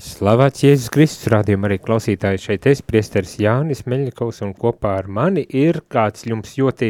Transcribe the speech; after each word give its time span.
Slavēts 0.00 0.62
Jēzus 0.64 0.90
Kristus, 0.92 1.28
rādījumā 1.32 1.68
arī 1.68 1.76
klausītāji 1.82 2.40
šeit 2.40 2.66
es, 2.70 2.80
priesteris 2.84 3.34
Jānis 3.40 3.82
Meļņikovs, 3.88 4.38
un 4.46 4.54
kopā 4.56 4.94
ar 5.02 5.10
mani 5.12 5.42
ir 5.44 5.82
kāds 5.92 6.24
jums 6.28 6.54
ļoti, 6.56 6.88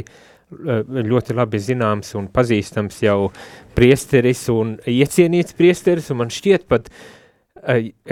ļoti 1.10 1.36
labi 1.36 1.60
zināms 1.62 2.12
un 2.18 2.28
pazīstams 2.30 3.00
jau 3.02 3.32
priesteris 3.74 4.44
un 4.54 4.76
iecienīts 4.86 5.58
priesteris, 5.58 6.12
un 6.14 6.20
man 6.22 6.30
šķiet 6.34 6.68
pat, 6.70 6.86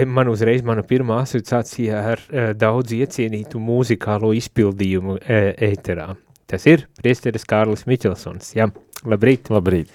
man 0.02 0.32
uzreiz 0.32 0.66
mana 0.66 0.82
pirmā 0.86 1.22
asociācija 1.28 2.02
ar 2.14 2.26
daudz 2.58 2.96
iecienītu 2.98 3.62
mūzikālo 3.62 4.34
izpildījumu 4.40 5.20
ēterā. 5.22 6.10
Tas 6.48 6.64
ir 6.66 6.88
priesteris 6.98 7.46
Kārlis 7.46 7.86
Miķelsons, 7.86 8.54
jā, 8.58 8.70
labrīt. 9.06 9.52
Labrīt. 9.52 9.90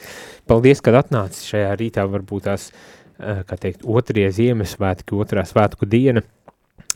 Paldies, 0.47 0.83
kad 0.85 1.01
atnācis 1.01 1.47
šajā 1.49 1.71
rītā, 1.79 2.03
varbūt 2.07 2.45
tās 2.45 2.69
uh, 2.69 3.02
Eh, 3.02 3.02
kā 3.19 3.57
teikt, 3.59 3.83
otrie 3.85 4.29
Ziemassvētki, 4.33 5.15
otrā 5.19 5.45
svētku 5.47 5.89
diena. 5.89 6.23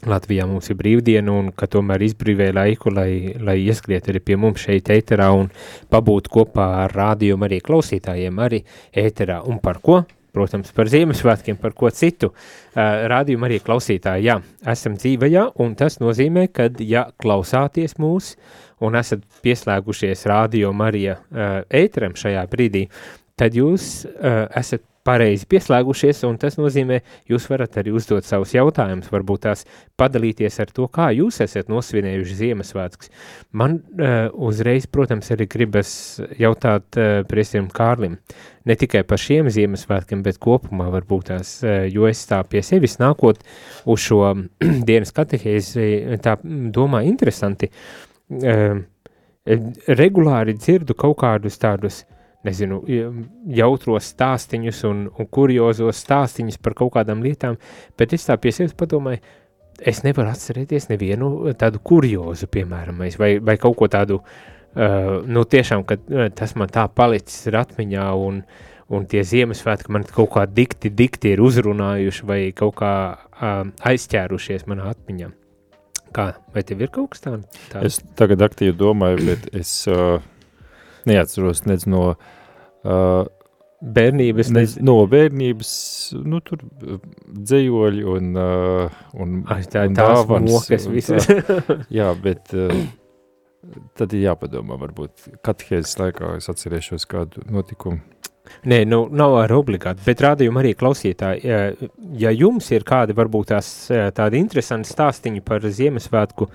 Latvijā 0.05 0.45
mums 0.45 0.69
ir 0.69 0.77
brīvdiena 0.77 1.33
un 1.33 1.47
ka 1.57 1.65
tomēr 1.73 2.03
izbrīvēja 2.05 2.53
laiku, 2.53 2.91
lai, 2.93 3.33
lai 3.41 3.55
ieskriet 3.63 4.09
arī 4.11 4.21
pie 4.21 4.35
mums 4.37 4.61
šeit 4.61 4.91
ēterā 4.93 5.31
un 5.33 5.49
pabūt 5.89 6.29
kopā 6.29 6.67
ar 6.83 6.93
rādījumu 6.93 7.47
arī 7.47 7.57
klausītājiem 7.65 8.43
arī 8.45 8.61
ēterā. 8.93 9.41
Un 9.49 9.57
par 9.63 9.81
ko? 9.81 10.03
Protams, 10.37 10.69
par 10.75 10.89
Ziemassvētkiem, 10.91 11.57
par 11.57 11.73
ko 11.73 11.89
citu. 11.89 12.29
Uh, 12.29 13.07
rādījumu 13.09 13.47
arī 13.47 13.57
klausītāji, 13.63 14.27
jā, 14.27 14.35
esam 14.69 14.97
dzīvajā 14.99 15.47
un 15.63 15.73
tas 15.79 15.97
nozīmē, 15.97 16.45
ka, 16.53 16.67
ja 16.85 17.07
klausāties 17.17 17.97
mūs 17.97 18.35
un 18.85 18.99
esat 18.99 19.23
pieslēgušies 19.41 20.27
rādījumu 20.29 20.85
arī 20.85 21.07
uh, 21.09 21.17
ēteram 21.73 22.13
šajā 22.19 22.45
brīdī, 22.51 22.85
tad 23.37 23.57
jūs 23.57 24.05
esat 24.57 24.83
pareizi 25.07 25.47
pieslēgušies, 25.49 26.23
un 26.27 26.37
tas 26.41 26.57
nozīmē, 26.59 26.99
jūs 27.31 27.47
varat 27.51 27.79
arī 27.79 27.93
uzdot 27.95 28.27
savus 28.27 28.53
jautājumus, 28.55 29.09
varbūt 29.13 29.45
tās 29.45 29.63
padalīties 29.99 30.59
ar 30.63 30.73
to, 30.75 30.87
kā 30.91 31.09
jūs 31.15 31.39
esat 31.45 31.71
nosvinējuši 31.71 32.37
Ziemassvētkus. 32.41 33.11
Man 33.57 33.79
uh, 33.79 34.27
uzreiz, 34.49 34.89
protams, 34.91 35.31
arī 35.35 35.47
gribas 35.51 35.91
jautāt 36.39 36.99
uh, 36.99 37.21
priestiem 37.29 37.69
Kārlim, 37.73 38.19
ne 38.67 38.77
tikai 38.79 39.05
par 39.07 39.21
šiem 39.21 39.51
Ziemassvētkiem, 39.53 40.25
bet 40.25 40.41
kopumā 40.43 40.89
varbūt 40.97 41.31
tās, 41.31 41.55
uh, 41.63 41.85
jo 41.87 42.09
es 42.09 42.25
tā 42.29 42.41
pie 42.49 42.63
sevis 42.65 42.99
nākot 43.01 43.39
uz 43.87 44.03
šo 44.03 44.21
dienas 44.89 45.15
katehēzi, 45.15 46.19
tā 46.23 46.35
domā 46.75 47.05
interesanti, 47.07 47.71
uh, 48.43 48.83
regulāri 49.87 50.57
dzirdu 50.59 50.97
kaut 50.99 51.21
kādus 51.21 51.55
tādus 51.61 52.01
uh, 52.03 52.16
nezinu, 52.47 52.81
jautros 53.53 54.13
stāstīņus 54.13 54.85
un, 54.89 55.03
un 55.11 55.29
kuriozos 55.31 55.99
stāstīņus 56.05 56.61
par 56.63 56.77
kaut 56.79 56.95
kādām 56.95 57.21
lietām, 57.25 57.59
bet 57.99 58.15
es 58.15 58.27
tā 58.29 58.39
pie 58.41 58.55
sevis 58.55 58.75
padomāju, 58.77 59.21
es 59.77 60.03
nevaru 60.05 60.31
atcerēties 60.31 60.89
nevienu 60.91 61.53
tādu 61.59 61.81
kuriozu, 61.85 62.49
piemēram, 62.51 63.03
vai, 63.19 63.31
vai 63.43 63.57
kaut 63.61 63.77
ko 63.79 63.89
tādu, 63.91 64.19
uh, 64.21 65.11
nu 65.25 65.43
tiešām, 65.45 65.85
ka 65.87 65.99
uh, 65.99 66.27
tas 66.33 66.55
man 66.57 66.71
tā 66.73 66.87
palicis 66.89 67.49
ir 67.49 67.59
atmiņā 67.61 68.07
un, 68.17 68.41
un 68.93 69.09
tie 69.09 69.23
Ziemassvētki 69.27 69.93
man 69.93 70.07
kaut 70.09 70.31
kā 70.35 70.47
dikti, 70.49 70.91
dikti 70.93 71.35
ir 71.35 71.43
uzrunājuši 71.45 72.29
vai 72.29 72.39
kaut 72.57 72.77
kā 72.81 72.93
uh, 73.17 73.59
aizķērušies 73.91 74.65
manā 74.69 74.89
atmiņā. 74.95 75.33
Kā, 76.15 76.31
vai 76.55 76.63
tev 76.65 76.81
ir 76.81 76.89
kaut 76.93 77.11
kas 77.13 77.25
tāds? 77.25 77.61
Tā? 77.69 77.83
Es 77.85 77.99
tagad 78.17 78.41
aktīvi 78.47 78.73
domāju, 78.79 79.25
bet 79.27 79.49
es 79.53 79.71
uh, 79.91 80.23
neatceros 81.05 81.65
nec 81.67 81.83
no 81.89 82.03
uh, 82.13 82.33
bērnības, 83.77 84.51
ne, 84.55 84.63
no 84.85 84.97
bērnības, 85.09 85.71
nu 86.25 86.39
tur 86.45 86.63
dzējoļi 86.81 88.05
un, 88.09 88.31
uh, 88.41 89.01
un, 89.21 89.41
Ai, 89.53 89.61
tā, 89.69 89.85
un 89.89 89.97
dāvans. 89.97 90.49
Mokas, 90.49 90.87
tā, 91.11 91.77
jā, 91.93 92.09
bet 92.23 92.55
uh, 92.57 92.73
tad 93.99 94.15
ir 94.17 94.25
jāpadomā, 94.31 94.79
varbūt 94.81 95.29
katehēzes 95.45 95.97
laikā 96.01 96.37
es 96.39 96.49
atcerēšos 96.53 97.07
kādu 97.09 97.45
notikumu. 97.53 98.01
Nē, 98.71 98.85
nu, 98.87 99.01
nav 99.11 99.35
ar 99.41 99.51
obligāti, 99.57 100.05
bet 100.05 100.21
rādījumi 100.23 100.61
arī 100.61 100.69
klausītāji, 100.79 101.41
ja, 101.43 101.89
ja 102.15 102.31
jums 102.31 102.69
ir 102.71 102.85
kādi 102.87 103.15
varbūt 103.17 103.51
tās 103.51 103.71
tādi 104.15 104.39
interesanti 104.39 104.87
stāstiņi 104.87 105.43
par 105.43 105.67
Ziemassvētku 105.67 106.47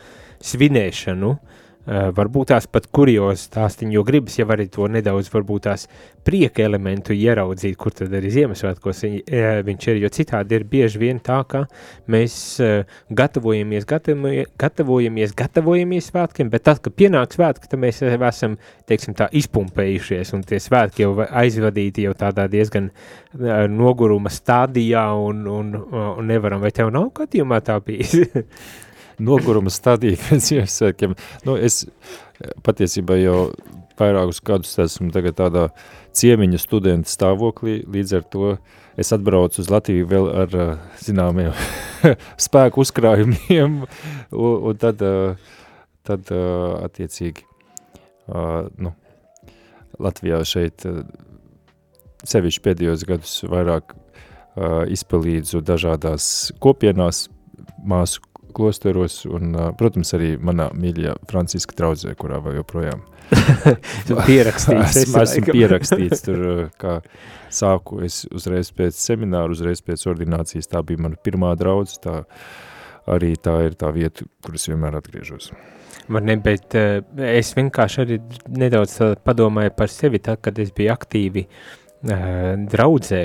svinēšanu, 0.43 1.35
uh, 1.37 1.52
Uh, 1.52 1.52
varbūt 1.87 2.53
tās 2.53 2.69
pat 2.71 2.87
kuriozi 2.95 3.49
stāstiņi, 3.49 3.97
jo 3.97 4.05
gribas 4.07 4.37
jau 4.39 4.47
arī 4.55 4.69
to 4.71 4.87
nedaudz, 4.87 5.31
varbūt 5.33 5.65
tās 5.67 5.89
prieka 6.23 6.63
elementu 6.63 7.15
ieraudzīt, 7.17 7.75
kur 7.81 7.95
tad 7.97 8.13
arī 8.15 8.31
Ziemassvētkos 8.31 9.03
uh, 9.09 9.17
viņš 9.67 9.89
ir, 9.91 9.99
jo 10.05 10.11
citādi 10.15 10.59
ir 10.59 10.67
bieži 10.71 11.01
vien 11.03 11.19
tā, 11.19 11.41
ka 11.49 11.65
mēs 12.13 12.37
uh, 12.63 12.85
gatavojamies, 13.11 13.87
gatavojamies, 13.91 15.35
gatavojamies, 15.39 16.13
svētkiem, 16.13 16.53
bet 16.53 16.67
tad, 16.69 16.79
kad 16.85 16.95
pienāk 16.95 17.35
svētki, 17.35 17.71
tad 17.73 17.83
mēs 17.83 17.99
esam, 18.07 18.55
teiksim 18.87 19.19
tā, 19.19 19.27
izpumpējušies, 19.43 20.33
un 20.37 20.47
tie 20.47 20.63
svētki 20.63 21.07
jau 21.07 21.17
aizvadīti 21.27 22.07
jau 22.07 22.15
tādā 22.19 22.47
diezgan 22.53 22.93
noguruma 23.73 24.31
stādijā, 24.31 25.09
un, 25.19 25.45
un, 25.51 25.75
un 25.91 26.31
nevaram, 26.31 26.63
vai 26.63 26.71
tev 26.75 26.95
nav 26.95 27.11
gadījumā 27.19 27.63
tā 27.67 27.81
bijis? 27.83 28.21
noguruma 29.23 29.73
stadija 29.73 30.19
pēc 30.27 30.51
Ziemassvētkiem. 30.51 31.17
Nu, 31.49 31.57
es 31.57 31.85
patiesībā 32.67 33.19
jau 33.21 33.39
vairākus 33.99 34.41
gadus 34.45 34.73
esmu 34.83 35.13
tagad 35.15 35.37
tādā 35.39 35.67
ciemiņu 36.17 36.61
studentu 36.61 37.11
stāvoklī, 37.13 37.83
līdz 37.89 38.17
ar 38.19 38.25
to 38.33 38.55
es 39.01 39.13
atbraucu 39.15 39.63
uz 39.63 39.71
Latviju 39.73 40.09
vēl 40.11 40.29
ar 40.45 40.57
zināmiem 41.01 41.53
spēku 42.47 42.83
uzkrājumiem, 42.83 43.79
un, 44.33 44.57
un 44.71 44.81
tad, 44.81 45.05
tad 46.09 46.33
attiecīgi, 46.33 47.47
nu, 48.83 48.95
Latvijā 50.03 50.41
šeit 50.49 50.87
sevišķi 52.27 52.65
pēdējos 52.65 53.07
gadus 53.09 53.37
vairāk 53.51 53.95
izpalīdzu 54.93 55.63
dažādās 55.65 56.27
kopienās, 56.63 57.27
māsu 57.89 58.21
klosteros 58.55 59.23
un, 59.29 59.57
protams, 59.79 60.13
arī 60.17 60.35
manā 60.41 60.69
mīļajā 60.77 61.17
Franciska 61.31 61.77
draudzē, 61.79 62.15
kurā 62.19 62.41
vēl 62.45 62.61
joprojām 62.61 63.03
pierakstīts. 64.29 65.03
esmu, 65.03 65.23
esmu 65.23 65.55
pierakstīts 65.57 66.25
tur, 66.27 66.47
kā 66.81 66.99
sāku 67.53 68.03
es 68.07 68.23
uzreiz 68.33 68.73
pēc 68.77 68.99
semināru, 68.99 69.57
uzreiz 69.57 69.83
pēc 69.85 70.07
ordinācijas, 70.13 70.71
tā 70.73 70.83
bija 70.87 71.05
mana 71.07 71.21
pirmā 71.21 71.55
draudze, 71.59 72.01
tā 72.03 72.23
arī 73.13 73.35
tā 73.41 73.59
ir 73.67 73.79
tā 73.79 73.93
vieta, 73.95 74.27
kur 74.45 74.59
es 74.59 74.69
vienmēr 74.71 74.99
atgriežos. 75.01 75.53
Man 76.13 76.27
ne, 76.27 76.37
bet 76.43 76.75
es 76.75 77.53
vienkārši 77.55 78.03
arī 78.03 78.19
nedaudz 78.51 78.99
padomāju 79.25 79.73
par 79.77 79.91
sevi, 79.93 80.21
tā, 80.23 80.35
kad 80.41 80.59
es 80.59 80.73
biju 80.75 80.91
aktīvi 80.95 81.45
uh, 81.47 81.79
draudzē, 82.03 83.21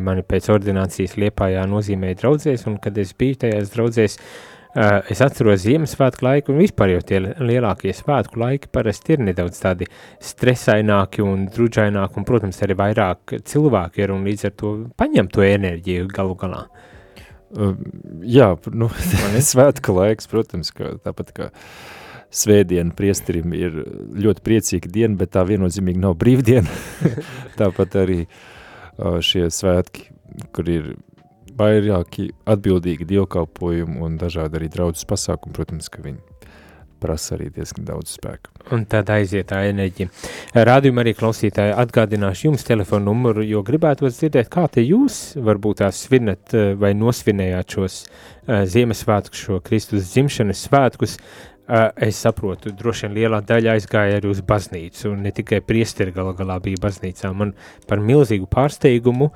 mani 0.00 0.24
pēc 0.24 0.48
ordinācijas 0.54 1.18
Liepājā 1.20 1.66
nozīmēja 1.68 2.20
draudzēs, 2.22 2.64
un 2.70 2.78
kad 2.80 2.96
es 2.98 3.12
biju 3.18 3.42
tajās 3.44 3.72
draudzēs, 3.74 4.16
es 4.74 5.20
atceros 5.20 5.64
Ziemassvētku 5.66 6.24
laiku, 6.24 6.52
un 6.54 6.62
vispār 6.62 6.94
jau 6.94 7.02
tie 7.04 7.18
lielākie 7.20 7.92
svētku 7.96 8.40
laiki 8.40 8.70
parasti 8.72 9.16
ir 9.16 9.24
nedaudz 9.26 9.60
tādi 9.60 9.88
stresaināki 10.24 11.24
un 11.24 11.44
drudžaināki, 11.52 12.20
un, 12.20 12.28
protams, 12.28 12.62
arī 12.64 12.78
vairāk 12.78 13.36
cilvēku 13.48 14.00
ir, 14.00 14.14
un 14.14 14.24
līdz 14.28 14.48
ar 14.48 14.54
to 14.62 14.72
paņem 15.00 15.28
to 15.32 15.44
enerģiju 15.44 16.08
galu 16.12 16.38
galā. 16.40 16.62
Uh, 17.52 17.74
jā, 18.24 18.54
nu, 18.72 18.88
svētku 19.52 19.98
laiks, 19.98 20.30
protams, 20.32 20.72
ka 20.72 20.94
tāpat 21.04 21.34
kā 21.36 21.50
svētdiena 22.32 22.96
priesterim 22.96 23.52
ir 23.52 23.76
ļoti 24.24 24.40
priecīga 24.46 24.88
diena, 24.88 25.18
bet 25.20 25.34
tā 25.36 25.44
viennozīmīgi 25.48 26.00
nav 26.00 26.16
brīvdiena. 26.20 26.80
tāpat 27.60 28.00
arī 28.06 28.22
uh, 28.24 29.20
šie 29.20 29.50
svētki, 29.52 30.08
kur 30.56 30.72
ir 30.72 30.94
vairāki 31.58 32.30
atbildīgi 32.48 33.08
dievkalpojumi 33.14 34.02
un 34.04 34.18
dažādi 34.20 34.60
arī 34.60 34.70
draudzes 34.72 35.08
pasākumi, 35.08 35.56
protams, 35.56 35.90
ka 35.92 36.04
viņi 36.04 36.20
prasa 37.02 37.36
arī 37.36 37.50
diezgan 37.52 37.86
daudz 37.88 38.14
spēka. 38.16 38.52
Un 38.74 38.84
tad 38.90 39.10
aiziet 39.10 39.48
tā 39.50 39.64
enerģija. 39.70 40.10
Rādījumā 40.54 41.02
arī 41.02 41.14
klausītāji 41.18 41.74
atgādināšu 41.82 42.48
jums 42.48 42.66
telefonu 42.66 43.10
numuru, 43.10 43.42
jo 43.46 43.64
gribētu 43.66 44.10
dzirdēt, 44.10 44.50
kā 44.52 44.68
te 44.70 44.84
jūs 44.86 45.34
varbūt 45.42 45.82
tās 45.82 46.04
svinat 46.06 46.54
eh, 46.54 46.72
vai 46.78 46.92
nosvinējāt 46.98 47.76
šos 47.76 47.98
uh, 48.04 48.62
Ziemassvētkus, 48.70 49.46
šo 49.46 49.58
Kristus 49.66 50.12
dzimšanas 50.12 50.66
svētkus. 50.68 51.18
Es 51.68 52.18
saprotu, 52.18 52.72
droši 52.74 53.06
vien 53.06 53.12
lielā 53.20 53.38
daļa 53.46 53.76
aizgāja 53.76 54.16
arī 54.18 54.32
uz 54.32 54.40
baznīcu, 54.42 55.12
un 55.12 55.20
ne 55.22 55.30
tikai 55.32 55.60
priesteri 55.62 56.10
galā 56.12 56.32
galā 56.34 56.56
bija 56.60 56.80
baznīcā. 56.82 57.30
Man 57.38 57.52
par 57.88 58.02
milzīgu 58.02 58.48
pārsteigumu 58.50 59.30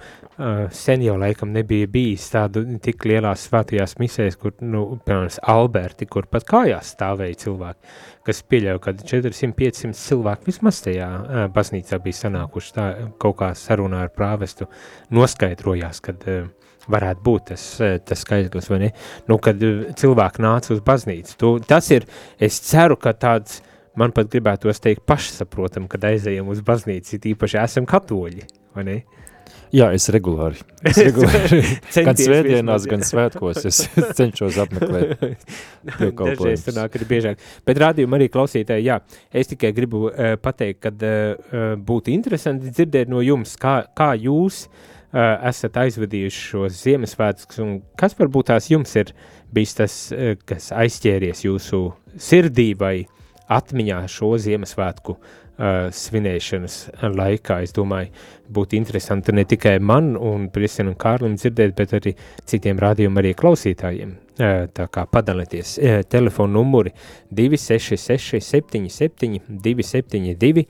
sen 0.75 1.05
jau 1.07 1.15
laikam 1.17 1.53
nebija 1.55 1.87
bijis 1.89 2.27
tādu 2.33 2.65
tik 2.83 3.07
lielās 3.09 3.47
svētajās 3.47 3.97
misēs, 4.03 4.37
kur, 4.41 4.53
nu, 4.61 4.83
piemēram, 5.07 5.31
Alberti, 5.55 6.09
kur 6.11 6.27
pat 6.29 6.45
kājās 6.51 6.93
stāvēja 6.97 7.39
cilvēki, 7.47 7.95
kas 8.27 8.43
pieļauj, 8.51 8.83
ka 8.85 8.97
400-500 9.01 9.97
cilvēki 10.03 10.51
vismaz 10.51 10.83
tajā 10.85 11.09
baznīcā 11.55 12.03
bija 12.05 12.21
sanākuši 12.25 12.77
tā 12.77 12.87
kaut 13.23 13.39
kā 13.41 13.55
sarunā 13.57 14.03
ar 14.05 14.13
prāvestu, 14.13 14.69
noskaidrojās, 15.15 16.03
kad 16.05 16.27
uh, 16.29 16.51
varētu 16.93 17.25
būt 17.27 17.49
tas, 17.53 17.65
tas 18.07 18.23
skaidrs, 18.23 18.71
vai 18.71 18.81
ne? 18.87 18.93
Nu, 19.31 19.41
kad 19.43 19.61
cilvēki 19.99 20.45
nāca 20.45 20.75
uz 20.75 20.83
baznīcu. 20.87 21.37
Tu, 21.41 21.53
tas 21.67 21.91
ir, 21.95 22.07
es 22.43 22.61
ceru, 22.67 22.99
ka 23.01 23.15
tāds, 23.17 23.61
man 23.99 24.15
pat 24.17 24.31
gribētos 24.33 24.83
teikt 24.83 25.07
pašsaprotam, 25.09 25.91
kad 25.91 26.07
aizējam 26.09 26.51
uz 26.53 26.63
baznīcu, 26.67 27.21
īpaši 27.35 27.63
esam 27.63 27.89
katoļi, 27.89 28.49
vai 28.77 28.89
ne? 28.89 28.99
Jā, 29.75 29.89
es 29.95 30.07
regulāri. 30.15 30.61
Es 30.87 30.99
regulāri 31.09 31.61
gan 32.07 32.19
svētdienās, 32.19 32.87
gan 32.91 33.03
svētkos 33.07 33.65
es 33.67 33.81
cenšos 34.19 34.59
apmeklēt 34.63 35.25
Dažreiz 35.99 36.63
tur 36.67 36.77
nāk 36.79 36.99
arī 36.99 37.09
biežāk. 37.11 37.43
Bet 37.67 37.81
rādījuma 37.83 38.19
arī 38.19 38.29
klausītāji, 38.33 38.87
jā, 38.87 39.01
es 39.35 39.51
tikai 39.51 39.73
gribu 39.77 40.07
uh, 40.09 40.35
pateikt, 40.43 40.85
kad 40.87 41.07
uh, 41.07 41.75
būtu 41.83 42.15
interesanti 42.15 42.71
dzirdēt 42.71 43.11
no 43.11 43.23
jums, 43.27 43.57
kā, 43.61 43.81
kā 43.97 44.13
jūs 44.23 44.65
uh, 44.69 44.96
esat 45.17 45.79
aizvadījuši 45.85 46.45
šos 46.51 46.83
Ziemassvētkus 46.83 47.63
un 47.65 47.81
kas 47.99 48.17
varbūt 48.19 48.51
tās 48.53 48.71
jums 48.73 48.95
ir 49.01 49.15
bijis 49.55 49.75
tas, 49.79 49.97
uh, 50.13 50.35
kas 50.45 50.73
aizķēries 50.77 51.47
jūsu 51.47 51.83
sirdī 52.21 52.73
vai 52.79 52.97
atmiņā 53.53 54.03
šo 54.11 54.35
Ziemassvētku 54.43 55.17
uh, 55.17 55.35
uh, 55.59 55.89
svinēšanas 55.93 56.77
laikā. 57.17 57.61
Es 57.65 57.75
domāju, 57.77 58.13
būtu 58.53 58.79
interesanti 58.79 59.35
ne 59.37 59.47
tikai 59.49 59.77
man 59.81 60.15
un 60.17 60.49
Priestam 60.53 60.93
un 60.93 60.99
Kārlim 61.01 61.37
dzirdēt, 61.39 61.75
bet 61.79 61.95
arī 61.97 62.15
citiem 62.49 62.81
rādījuma 62.83 63.23
arī 63.23 63.35
klausītājiem. 63.39 64.15
Uh, 64.37 64.67
tā 64.77 64.89
kā 64.93 65.07
padalieties, 65.09 65.77
uh, 65.81 66.01
telefona 66.13 66.59
numuri 66.59 66.93
266 67.33 68.43
77 68.45 69.41
272, 69.49 70.67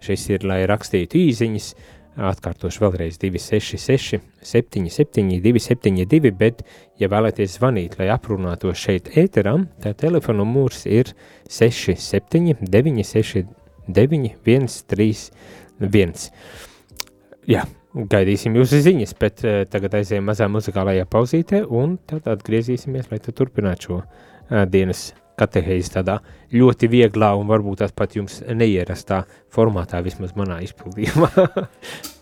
šis 0.00 0.28
ir, 0.32 0.46
lai 0.48 0.62
rakstītu 0.68 1.20
īziņas, 1.20 1.72
atkārtošu 2.20 2.84
vēlreiz 2.84 3.18
266 3.22 4.20
77 4.44 5.40
272, 5.44 6.32
bet, 6.36 6.64
ja 7.00 7.08
vēlaties 7.12 7.56
zvanīt, 7.58 7.96
lai 8.00 8.10
aprunātos 8.12 8.80
šeit 8.80 9.12
ēteram, 9.20 9.68
tā 9.80 9.94
telefona 9.96 10.42
numurs 10.42 10.84
ir 10.86 11.14
67 11.48 12.60
962 12.60 13.48
9, 13.90 14.34
1, 14.44 14.68
3, 14.86 15.30
1. 15.80 16.12
Jā, 17.50 17.64
gaidīsim 17.94 18.56
jūsu 18.58 18.82
ziņas, 18.84 19.14
bet 19.20 19.44
uh, 19.44 19.62
tagad 19.70 19.96
aizējām 20.00 20.28
mazā 20.30 20.46
muzikālajā 20.52 21.08
pauzītē 21.10 21.64
un 21.66 21.96
tad 22.10 22.28
atgriezīsimies, 22.30 23.10
lai 23.10 23.20
tu 23.24 23.34
turpinātu 23.36 23.88
šo 23.88 23.98
uh, 24.02 24.62
dienas 24.70 25.10
katehēzi 25.40 25.96
tādā 25.96 26.20
ļoti 26.54 26.90
vieglā 26.92 27.32
un 27.40 27.50
varbūt 27.50 27.88
pat 27.96 28.16
jums 28.18 28.40
neierastā 28.46 29.24
formātā, 29.52 30.04
vismaz 30.04 30.36
manā 30.38 30.60
izpildījumā. 30.68 31.32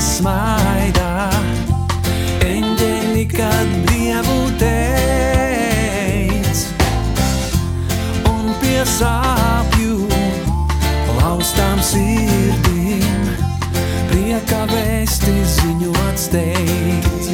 nesmaidā. 0.00 1.28
Eņģeļi, 2.40 3.24
kad 3.28 3.68
dievu 3.84 4.36
teic, 4.60 6.56
un 8.30 8.48
piesāpju 8.62 10.08
laustām 11.18 11.78
sirdīm, 11.84 13.28
prieka 14.08 14.60
vēsti 14.72 15.36
ziņots 15.58 16.24
teic. 16.32 17.28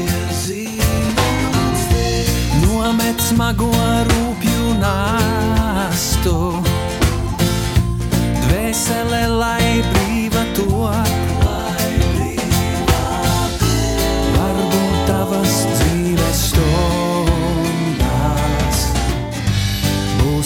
Nomet 2.64 3.18
smago 3.22 3.70
rūpju 4.10 4.74
nastu, 4.82 6.36
dvēsele 8.42 9.22
lai 9.38 9.82
brīva 9.92 10.44
tu. 10.58 10.75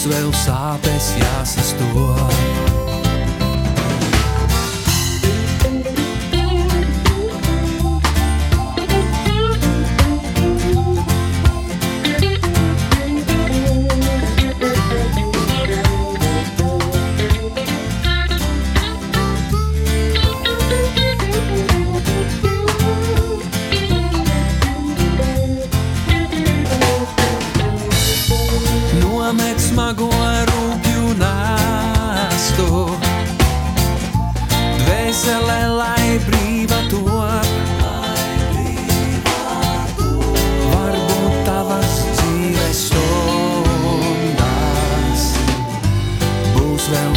mums 0.01 0.15
vēl 0.15 0.31
sāpes 0.33 1.11
jāsastoja. 1.19 2.40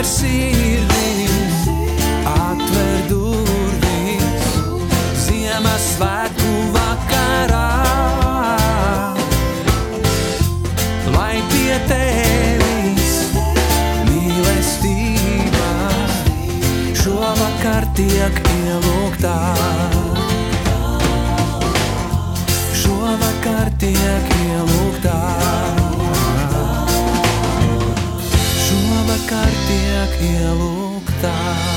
ielūgtā. 0.00 0.79
Ielūgtā. 30.20 31.69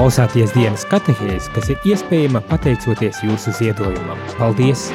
Klausāties 0.00 0.54
dienas 0.56 0.86
katehēs, 0.88 1.50
kas 1.52 1.66
ir 1.68 1.82
iespējama 1.90 2.40
pateicoties 2.48 3.18
jūsu 3.20 3.52
ziedojumam. 3.58 4.16
Paldies! 4.38 4.86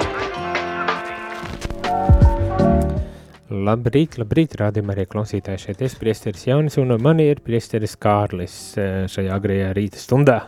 Labrīt, 3.53 4.17
labrīt, 4.17 4.55
rādījumā 4.57 4.95
arī 4.95 5.05
klausītāji 5.11 5.61
šeit 5.61 5.83
es 5.85 5.93
priesteris 6.01 6.47
Jaunis 6.47 6.79
un 6.81 6.95
man 7.05 7.21
ir 7.21 7.43
priesteris 7.45 7.93
Kārlis 8.01 8.55
eh, 8.81 9.05
šajā 9.13 9.37
agrējā 9.37 9.69
rīta 9.77 10.01
stundā. 10.01 10.39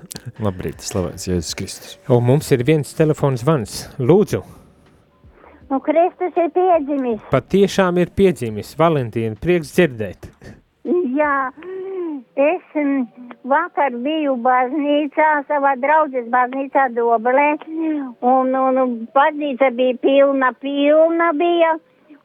Labrīt, 0.42 0.82
slavēts 0.90 1.30
Jēzus 1.30 1.54
Kristus. 1.62 1.94
Un 2.10 2.26
mums 2.26 2.50
ir 2.58 2.66
viens 2.66 2.98
telefons 2.98 3.46
zvans. 3.46 3.80
Lūdzu, 4.02 4.42
Nu, 5.70 5.84
Kristus 5.86 6.34
ir 6.34 6.50
piedzimis. 6.58 7.22
pat 7.30 7.46
tiešām 7.54 8.02
ir 8.02 8.10
piedzimis 8.10 8.74
Valentīna, 8.80 9.38
prieks 9.38 9.78
dzirdēt. 9.78 10.32
Jā, 11.14 11.52
Es 12.36 12.76
mm, 12.76 13.32
vakar 13.52 13.96
biju 14.06 14.36
baznīcā, 14.46 15.30
savā 15.50 15.74
draudzes 15.82 16.30
baznīcā 16.34 16.88
Dobelē, 16.96 17.50
un, 18.34 18.56
un 18.56 18.96
baznīca 19.16 19.72
bija 19.78 19.98
pilna, 20.02 20.54
pilna 20.62 21.32
bija, 21.38 21.76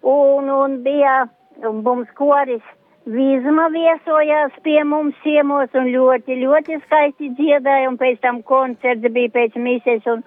un, 0.03 0.53
un 0.59 0.79
bija 0.87 1.17
mums 1.63 2.09
koris 2.19 2.63
Vizma 3.03 3.65
viesojās 3.75 4.53
pie 4.63 4.85
mums 4.87 5.17
ciemos 5.25 5.73
un 5.75 5.89
ļoti, 5.91 6.37
ļoti 6.39 6.77
skaisti 6.85 7.33
dziedāja, 7.35 7.89
un 7.91 7.97
pēc 7.99 8.21
tam 8.23 8.39
koncerts 8.47 9.11
bija 9.11 9.33
pēc 9.35 9.57
mises, 9.59 10.07
un, 10.07 10.23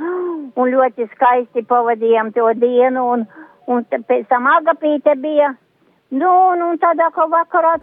un 0.59 0.71
ļoti 0.73 1.07
skaisti 1.13 1.63
pavadījām 1.69 2.33
to 2.35 2.49
dienu, 2.59 3.05
un, 3.13 3.23
un 3.71 3.87
pēc 3.87 4.27
tam 4.27 4.51
agapīte 4.57 5.15
bija, 5.23 5.53
nu, 6.11 6.33
un, 6.51 6.65
un 6.67 6.81
tādā 6.83 7.07
kā 7.15 7.29
vakarā 7.31 7.77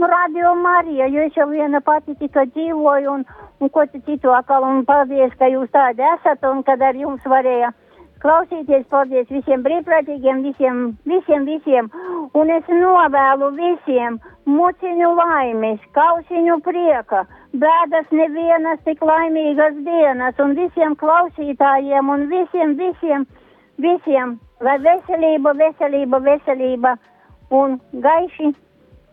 tāda 0.00 0.12
radio 0.12 0.54
Marija, 0.54 1.06
jo 1.08 1.20
es 1.20 1.34
jau 1.36 1.46
viena 1.50 1.80
pati 1.80 2.14
tikai 2.16 2.46
dzīvoju, 2.54 3.12
un, 3.12 3.24
un 3.60 3.68
ko 3.68 3.84
citu 3.92 4.32
atkal, 4.32 4.64
un 4.64 4.84
paldies, 4.84 5.32
ka 5.38 5.46
jūs 5.46 5.68
tādi 5.72 6.00
esat, 6.00 6.42
un 6.44 6.62
kad 6.62 6.80
ar 6.80 6.94
jums 6.96 7.20
varēja 7.26 7.72
klausīties, 8.20 8.86
paldies 8.88 9.28
visiem 9.28 9.62
brīvprātīgiem, 9.62 10.42
visiem, 10.42 10.96
visiem, 11.04 11.44
visiem, 11.44 11.90
un 12.34 12.50
es 12.50 12.64
novēlu 12.68 13.50
visiem 13.58 14.18
muciņu 14.46 15.10
laimes, 15.16 15.80
kausiņu 15.92 16.60
prieka, 16.64 17.26
bēdas 17.52 18.08
nevienas 18.10 18.80
tik 18.84 19.02
laimīgas 19.02 19.76
dienas, 19.84 20.40
un 20.40 20.56
visiem 20.56 20.96
klausītājiem, 20.96 22.08
un 22.08 22.26
visiem, 22.32 22.74
visiem, 22.80 23.28
visiem, 23.76 24.38
lai 24.60 24.78
veselība, 24.80 25.52
veselība, 25.60 26.24
veselība, 26.24 26.96
un 27.50 27.80
gaiši 27.92 28.54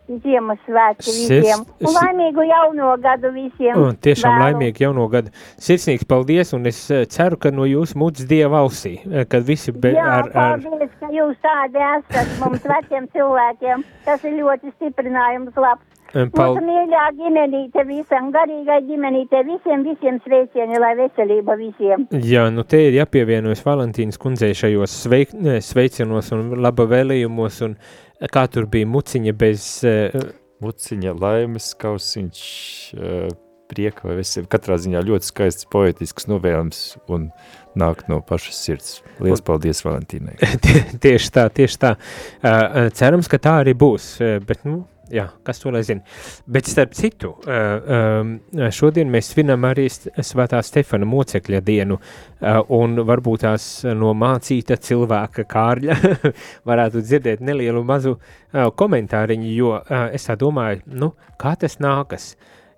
Ziemassvētki 0.07 1.13
visiem. 1.13 1.65
Un 1.83 1.97
laimīgu 1.97 2.45
jauno 2.47 2.93
gadu 3.03 3.33
visiem. 3.35 3.75
Un 3.81 3.97
tiešām 3.99 4.37
vēlu. 4.37 4.45
laimīgu 4.45 4.85
jauno 4.85 5.07
gadu. 5.11 5.33
Sirsnīgs 5.59 6.07
paldies, 6.07 6.53
un 6.55 6.69
es 6.71 6.79
eh, 6.91 7.03
ceru, 7.11 7.39
ka 7.41 7.51
no 7.51 7.67
jūsu 7.67 7.99
muts 7.99 8.23
dieva 8.29 8.63
ausī, 8.63 8.97
eh, 9.03 9.27
kad 9.27 9.43
visi 9.47 9.75
be, 9.75 9.91
Jā, 9.97 10.07
ar, 10.21 10.31
ar... 10.31 10.63
paldies, 10.63 10.95
ka 11.01 11.11
jūs 11.11 11.35
tādi 11.43 11.83
esat 11.91 12.33
mums 12.39 12.63
veciem 12.71 13.11
cilvēkiem. 13.11 13.85
Tas 14.07 14.23
ir 14.23 14.39
ļoti 14.39 14.73
stiprinājums 14.77 15.59
labs. 15.59 15.85
Pal... 16.07 16.55
Mūsu 16.55 16.63
mīļā 16.63 17.03
ģimenīte 17.17 17.83
visam, 17.89 18.29
garīgai 18.31 18.79
ģimenīte 18.87 19.41
visiem, 19.43 19.83
visiem 19.83 20.21
sveicieni, 20.23 20.79
lai 20.79 20.93
veselība 20.95 21.57
visiem. 21.59 22.07
Jā, 22.23 22.45
nu 22.53 22.63
te 22.63 22.79
ir 22.87 22.95
jāpievienojas 23.01 23.65
Valentīnas 23.65 24.19
kundzei 24.21 24.55
šajos 24.55 24.95
sveik, 25.03 25.35
sveicienos 25.67 26.31
un 26.35 26.55
laba 26.63 26.87
vēlījumos 26.87 27.59
un 27.67 27.75
kā 28.33 28.45
tur 28.51 28.69
bija 28.71 28.89
muciņa 28.89 29.33
bez... 29.37 29.67
Uh, 29.87 30.31
muciņa, 30.63 31.13
laimes 31.21 31.69
kausiņš, 31.77 32.39
uh, 32.97 33.27
prieka 33.69 34.07
vai 34.07 34.17
veselība. 34.21 34.49
Katrā 34.55 34.77
ziņā 34.81 35.03
ļoti 35.05 35.29
skaists 35.29 35.67
poetisks 35.69 36.25
novēlams 36.31 36.81
un 37.13 37.29
nāk 37.77 38.05
no 38.09 38.21
pašas 38.25 38.61
sirds. 38.65 38.93
Lielas 39.21 39.43
paldies 39.45 39.83
Valentīnai. 39.85 40.37
tieši 41.03 41.33
tā, 41.35 41.47
tieši 41.53 41.81
tā. 41.83 41.93
Uh, 42.41 42.87
cerams, 42.97 43.29
ka 43.29 43.41
tā 43.43 43.59
arī 43.61 43.75
būs, 43.77 44.15
bet, 44.47 44.63
nu, 44.65 44.81
jā, 45.13 45.27
kas 45.45 45.61
to 45.61 45.71
lai 45.73 45.83
zina. 45.87 46.03
Bet 46.49 46.67
starp 46.69 46.95
citu, 46.97 47.33
šodien 48.77 49.11
mēs 49.13 49.31
svinam 49.33 49.65
arī 49.69 49.87
svētā 49.91 50.61
Stefana 50.65 51.07
mocekļa 51.09 51.61
dienu, 51.65 51.99
un 52.77 53.01
varbūt 53.07 53.45
tās 53.45 53.69
no 53.97 54.13
mācīta 54.17 54.79
cilvēka 54.81 55.47
kārļa 55.49 55.97
varētu 56.69 57.03
dzirdēt 57.05 57.43
nelielu 57.45 57.83
mazu 57.87 58.17
komentāriņu, 58.51 59.49
jo 59.55 59.73
es 60.13 60.29
tā 60.29 60.37
domāju, 60.39 60.83
nu, 60.87 61.13
kā 61.39 61.55
tas 61.59 61.79
nākas? 61.83 62.35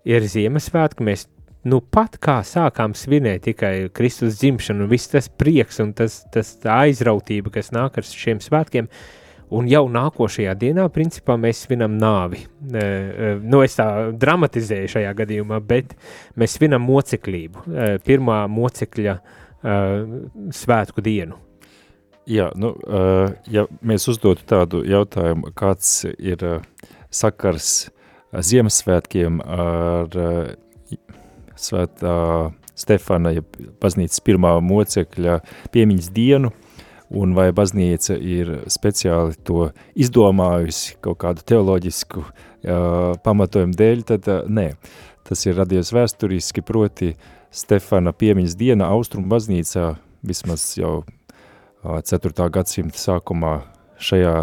Ir 0.07 0.23
Ziemassvētki, 0.23 1.03
mēs 1.05 1.27
nu 1.69 1.81
pat 1.83 2.15
kā 2.23 2.39
sākām 2.47 2.93
svinēt 2.95 3.43
tikai 3.49 3.89
Kristus 3.93 4.39
dzimšanu, 4.39 4.85
un 4.85 4.91
viss 4.91 5.11
tas 5.11 5.27
prieks 5.27 5.81
un 5.83 5.91
tas, 5.93 6.21
tas 6.31 6.53
aizrautība, 6.63 7.51
kas 7.59 7.73
nāk 7.75 7.99
ar 7.99 8.07
šiem 8.07 8.39
svētkiem, 8.41 8.87
uh, 8.87 9.18
Un 9.49 9.65
jau 9.65 9.87
nākošajā 9.89 10.53
dienā, 10.61 10.85
principā, 10.93 11.33
mēs 11.41 11.63
svinam 11.65 11.95
nāvi. 11.97 12.43
E, 12.45 12.81
e, 12.81 13.29
nu, 13.41 13.63
es 13.65 13.79
tā 13.79 13.87
dramatizēju 14.13 14.91
šajā 14.93 15.13
gadījumā, 15.23 15.57
bet 15.65 15.95
mēs 16.37 16.59
svinam 16.59 16.85
moceklību, 16.85 17.65
e, 17.65 17.87
pirmā 18.05 18.43
mocekļa 18.53 19.15
e, 19.17 19.77
svētku 20.53 21.05
dienu. 21.05 21.39
Jā, 22.29 22.51
nu, 22.53 22.75
uh, 22.85 23.31
ja 23.49 23.63
mēs 23.81 24.03
uzdotu 24.11 24.43
tādu 24.45 24.83
jautājumu, 24.85 25.49
kāds 25.57 26.03
ir 26.05 26.43
uh, 26.45 26.59
sakars 27.09 27.89
Ziemassvētkiem 28.29 29.39
ar 29.41 30.13
uh, 30.13 30.99
svētā 31.57 32.19
Stefana, 32.77 33.33
ja 33.33 33.41
baznīcas 33.81 34.21
pirmā 34.21 34.53
mocekļa 34.61 35.39
piemiņas 35.73 36.11
dienu, 36.13 36.53
uh, 36.53 36.68
un 37.09 37.33
vai 37.37 37.49
baznīca 37.55 38.17
ir 38.17 38.51
speciāli 38.69 39.37
to 39.45 39.69
izdomājusi 39.97 40.97
kaut 41.03 41.19
kādu 41.23 41.45
teoloģisku 41.51 42.23
uh, 42.23 42.31
pamatojumu 43.25 43.77
dēļ, 43.77 44.03
tad 44.13 44.29
uh, 44.29 44.43
nē. 44.45 44.71
Tas 45.27 45.45
ir 45.45 45.57
radies 45.59 45.93
vēsturiski, 45.93 46.63
proti 46.65 47.13
Stefana 47.53 48.13
piemiņas 48.13 48.57
diena 48.57 48.89
Austrum 48.93 49.27
baznīcā 49.29 49.91
vismaz 50.25 50.71
jau 50.77 51.01
uh, 51.01 51.99
4. 52.05 52.33
gadsimta 52.53 53.01
sākumā 53.01 53.59
šajā 53.99 54.35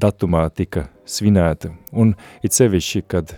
datumā 0.00 0.46
tika 0.56 0.88
svinēta. 1.08 1.74
Un 1.92 2.14
it 2.44 2.56
sevišķi, 2.56 3.04
kad 3.10 3.36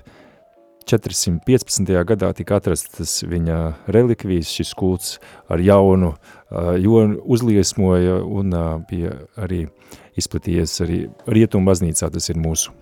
415. 0.88 1.88
gadā 2.08 2.32
tika 2.36 2.58
atrastas 2.60 3.20
viņa 3.28 3.58
relikvijas, 3.92 4.52
šis 4.52 4.74
kults 4.78 5.16
ar 5.52 5.62
jaunu 5.62 6.12
uh, 6.12 6.74
jo 6.80 7.06
uzliesmoja 7.24 8.20
un 8.24 8.54
bija 8.90 9.16
arī 9.36 9.66
izplatījies 10.18 10.80
arī 10.84 10.98
Rietumu 11.26 11.70
baznīcā, 11.70 12.10
tas 12.12 12.28
ir 12.28 12.40
mūsu 12.40 12.72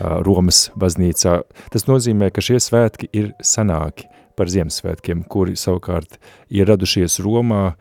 Romas 0.00 0.70
baznīcā. 0.78 1.42
Tas 1.72 1.84
nozīmē, 1.84 2.30
ka 2.32 2.40
šie 2.44 2.58
svētki 2.62 3.10
ir 3.12 3.32
sanāki 3.44 4.08
par 4.38 4.48
Ziemassvētkiem, 4.48 5.26
kuri 5.28 5.56
savukārt 5.60 6.16
ir 6.48 6.70
radušies 6.70 7.20
Romā 7.20 7.74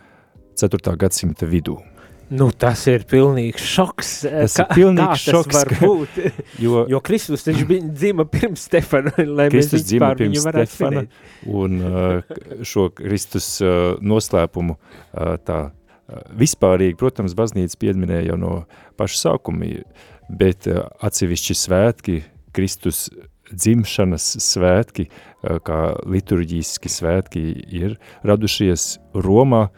4. 0.60 0.98
gadsimta 1.00 1.48
vidū. 1.48 1.80
Nu, 2.32 2.48
tas 2.56 2.86
ir 2.88 3.04
pilnīgs 3.12 3.66
šoks. 3.74 4.12
Tas 4.24 4.56
kā, 4.56 4.64
ir 4.64 4.78
pilnīgs 4.78 5.26
kā 5.26 5.34
šoks. 5.36 5.58
Var 5.58 5.72
būt? 5.82 6.20
jo, 6.64 6.86
jo 6.92 7.02
Kristus 7.04 7.44
taču 7.44 7.68
bija 7.68 7.90
dzīva 7.90 8.26
pirms 8.32 8.64
Stefana, 8.70 9.12
lai 9.28 9.50
Kristus 9.52 9.82
mēs 9.82 9.90
dzīva 9.90 10.14
pirms 10.20 10.46
Stefana, 10.46 11.04
un 11.52 11.78
uh, 11.84 12.40
šo 12.68 12.88
Kristus 12.96 13.54
uh, 13.66 14.00
noslēpumu 14.00 14.78
tā 15.48 15.60
vispārīgi, 16.36 16.98
protams, 17.00 17.36
baznīca 17.38 17.78
piedminēja 17.80 18.32
jau 18.32 18.40
no 18.40 18.54
paša 19.00 19.20
sākuma, 19.26 19.70
bet 20.28 20.68
atsevišķi 20.68 21.58
svētki, 21.58 22.18
Kristus 22.56 23.06
dzimšanas 23.52 24.26
svētki, 24.44 25.08
kā 25.42 25.80
liturģiski 26.08 26.92
svētki 26.92 27.46
ir 27.82 27.98
radušies 28.28 28.96
Romā, 29.26 29.70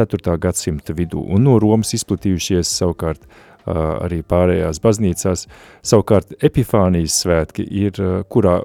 4. 0.00 0.36
gadsimta 0.40 0.94
vidū, 0.96 1.20
un 1.20 1.44
no 1.44 1.58
Romas 1.60 1.92
izplatījušies 1.96 2.70
savukārt 2.80 3.26
arī 3.68 4.22
pārējās 4.24 4.80
baznīcās. 4.80 5.46
Savukārt 5.84 6.32
Epifānijas 6.40 7.18
svētki 7.24 7.66
ir, 7.82 8.00
kurā 8.32 8.60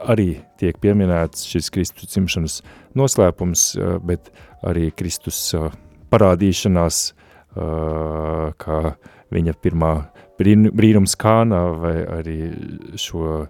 arī 0.00 0.40
tiek 0.60 0.78
pieminēts 0.80 1.44
šis 1.50 1.68
Kristus 1.74 2.14
cimšanas 2.14 2.60
noslēpums, 2.96 3.74
bet 4.06 4.32
arī 4.64 4.88
Kristus 4.96 5.42
parādīšanās, 6.10 7.02
kā 8.64 8.80
viņa 9.30 9.56
pirmā 9.60 9.94
brīnums 10.40 11.16
kānā 11.20 11.62
vai 11.76 11.96
arī 12.08 12.38
šo 12.96 13.44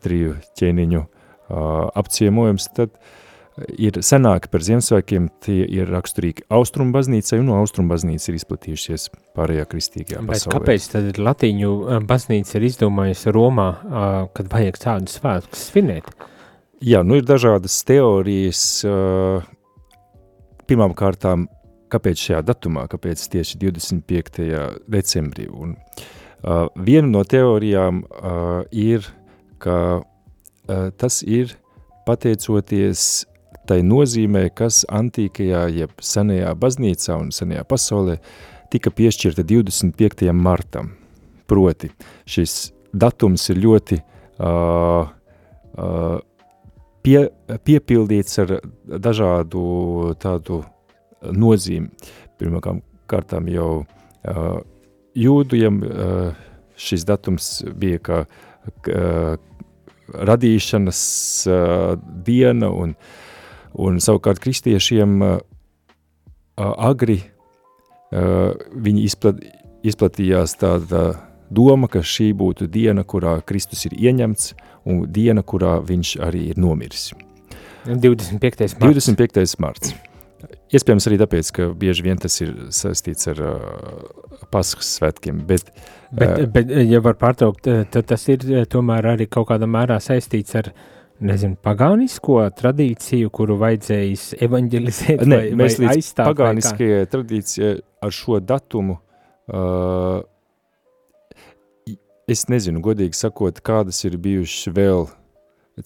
triju 0.00 0.38
ķēniņu 0.56 1.04
apciemojums, 2.00 2.70
tad 2.76 2.94
uh, 2.94 3.16
ir 3.80 3.98
senāki 4.04 4.50
par 4.52 4.64
Ziemassvētkiem, 4.64 5.28
tie 5.44 5.64
ir 5.64 5.90
raksturīgi 5.92 6.46
Austrum 6.52 6.92
baznīcai, 6.94 7.38
un 7.42 7.50
no 7.50 7.58
Austrum 7.60 7.88
baznīca 7.90 8.30
ir 8.30 8.38
izplatījušies 8.40 9.06
pārējā 9.36 9.66
kristīgajā 9.70 10.22
Bet 10.24 10.34
pasaulē. 10.34 10.56
kāpēc 10.56 10.88
tad 10.94 11.20
Latīņu 11.20 11.70
baznīca 12.08 12.58
ir 12.58 12.66
izdomājusi 12.70 13.34
Romā, 13.36 13.68
kad 14.36 14.50
vajag 14.52 14.80
tādus 14.82 15.18
svētkus 15.20 15.68
svinēt? 15.70 16.10
Jā, 16.80 17.02
nu 17.04 17.18
ir 17.20 17.26
dažādas 17.28 17.76
teorijas, 17.84 18.62
pirmām 20.70 20.94
kārtām, 20.96 21.48
kāpēc 21.90 22.22
šajā 22.28 22.44
datumā, 22.46 22.86
kāpēc 22.88 23.26
tieši 23.32 23.58
25. 23.60 24.46
decembrī, 24.88 25.48
un 25.50 25.74
viena 26.80 27.10
no 27.10 27.24
teorijām 27.26 28.04
ir, 28.72 29.10
ka 29.60 29.76
tas 30.96 31.20
ir 31.26 31.56
pateicoties 32.06 33.26
tai 33.70 33.80
nozīmē, 33.86 34.48
kas 34.56 34.82
antīkajā, 34.90 35.66
jeb 35.70 35.92
senajā 36.02 36.54
baznīcā 36.58 37.18
un 37.20 37.30
senajā 37.34 37.62
pasaulē 37.70 38.16
tika 38.72 38.90
piešķirta 38.90 39.44
25. 39.46 40.32
martam. 40.34 40.96
Proti, 41.50 41.90
šis 42.30 42.72
datums 42.94 43.46
ir 43.50 43.60
ļoti 43.62 43.98
uh, 44.00 45.06
uh, 45.06 46.18
pie, 47.02 47.22
piepildīts 47.66 48.42
ar 48.42 48.56
dažādu 48.86 49.62
tādu 50.22 50.60
nozīmi. 51.22 51.90
Pirmkārt, 52.40 52.82
kārtām 53.10 53.50
jau 53.50 53.70
uh, 53.82 54.60
jūdiem 55.18 55.80
uh, 55.82 56.44
šis 56.80 57.06
datums 57.06 57.50
bija 57.78 58.02
kā 58.02 58.20
uh, 58.26 59.34
radīšanas 60.30 61.02
uh, 61.50 61.98
diena, 62.26 62.70
un, 62.70 62.94
un 63.78 64.00
savukārt 64.02 64.40
kristiešiem 64.42 65.20
uh, 65.22 65.38
agri 66.58 67.20
uh, 67.20 68.52
viņi 68.74 69.06
izplat, 69.06 69.40
izplatījās 69.86 70.56
tāda 70.60 71.04
doma, 71.50 71.88
ka 71.90 72.02
šī 72.06 72.30
būtu 72.36 72.68
diena, 72.70 73.04
kurā 73.04 73.38
Kristus 73.46 73.86
ir 73.88 73.96
ieņemts, 73.98 74.52
un 74.90 75.04
diena, 75.10 75.42
kurā 75.42 75.78
viņš 75.86 76.14
arī 76.26 76.50
ir 76.52 76.60
nomiris. 76.60 77.10
25. 77.86 78.76
marts. 78.76 79.08
25. 79.08 79.58
marts. 79.62 79.94
Iespējams 80.70 81.06
arī 81.08 81.16
tāpēc, 81.20 81.48
ka 81.56 81.66
bieži 81.76 82.04
vien 82.06 82.20
tas 82.20 82.36
ir 82.40 82.52
saistīts 82.74 83.28
ar 83.32 83.40
uh, 83.42 84.44
paskas 84.52 84.94
svētkiem, 84.98 85.42
bet... 85.48 85.72
Bet, 86.10 86.30
uh, 86.30 86.46
bet, 86.50 86.70
ja 86.86 87.00
var 87.02 87.18
pārtraukt, 87.18 87.66
tad 87.66 88.06
tas 88.10 88.24
ir 88.30 88.46
tomēr 88.70 89.12
arī 89.14 89.26
kaut 89.30 89.50
kādā 89.50 89.68
mērā 89.70 89.98
saistīts 90.02 90.56
ar, 90.58 90.70
nezinu, 91.24 91.56
pagānisko 91.60 92.40
tradīciju, 92.56 93.30
kuru 93.34 93.58
vajadzējis 93.60 94.26
evanģelizēt 94.46 95.24
ne, 95.28 95.38
vai, 95.38 95.54
mēs 95.60 95.78
vai 95.80 95.94
līdz 95.94 96.10
pagāniskajai 96.20 97.06
tradīcijai 97.12 97.72
ar 98.04 98.14
šo 98.14 98.40
datumu 98.42 98.98
uh, 98.98 100.20
es 102.30 102.46
nezinu, 102.52 102.82
godīgi 102.84 103.18
sakot, 103.18 103.60
kādas 103.64 104.04
ir 104.08 104.18
bijušas 104.22 104.74
vēl 104.76 105.08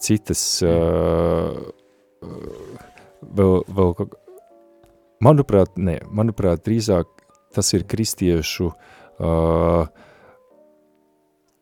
citas 0.03 0.43
uh, 0.65 1.57
vēl, 2.21 3.59
vēl 3.67 3.97
kaut 3.97 4.21
Manuprāt, 5.23 5.77
nē, 5.79 6.01
manuprāt, 6.11 6.65
drīzāk 6.65 7.07
tas 7.55 7.69
ir 7.73 7.85
kristiešu, 7.87 8.67
uh, 9.23 9.87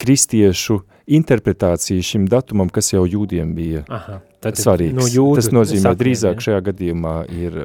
kristiešu 0.01 0.79
interpretācija 1.07 2.03
šim 2.05 2.27
datumam, 2.31 2.69
kas 2.71 2.93
jau 2.93 3.03
jūdiem 3.07 3.53
bija 3.57 3.83
Aha, 3.91 4.19
tad 4.43 4.59
svarīgs. 4.59 4.95
No 4.97 5.07
jūdu 5.09 5.41
tas 5.41 5.51
nozīmē, 5.51 5.83
saknēm, 5.89 6.01
drīzāk 6.01 6.39
ja? 6.39 6.45
šajā 6.47 6.65
gadījumā 6.69 7.15
ir 7.35 7.59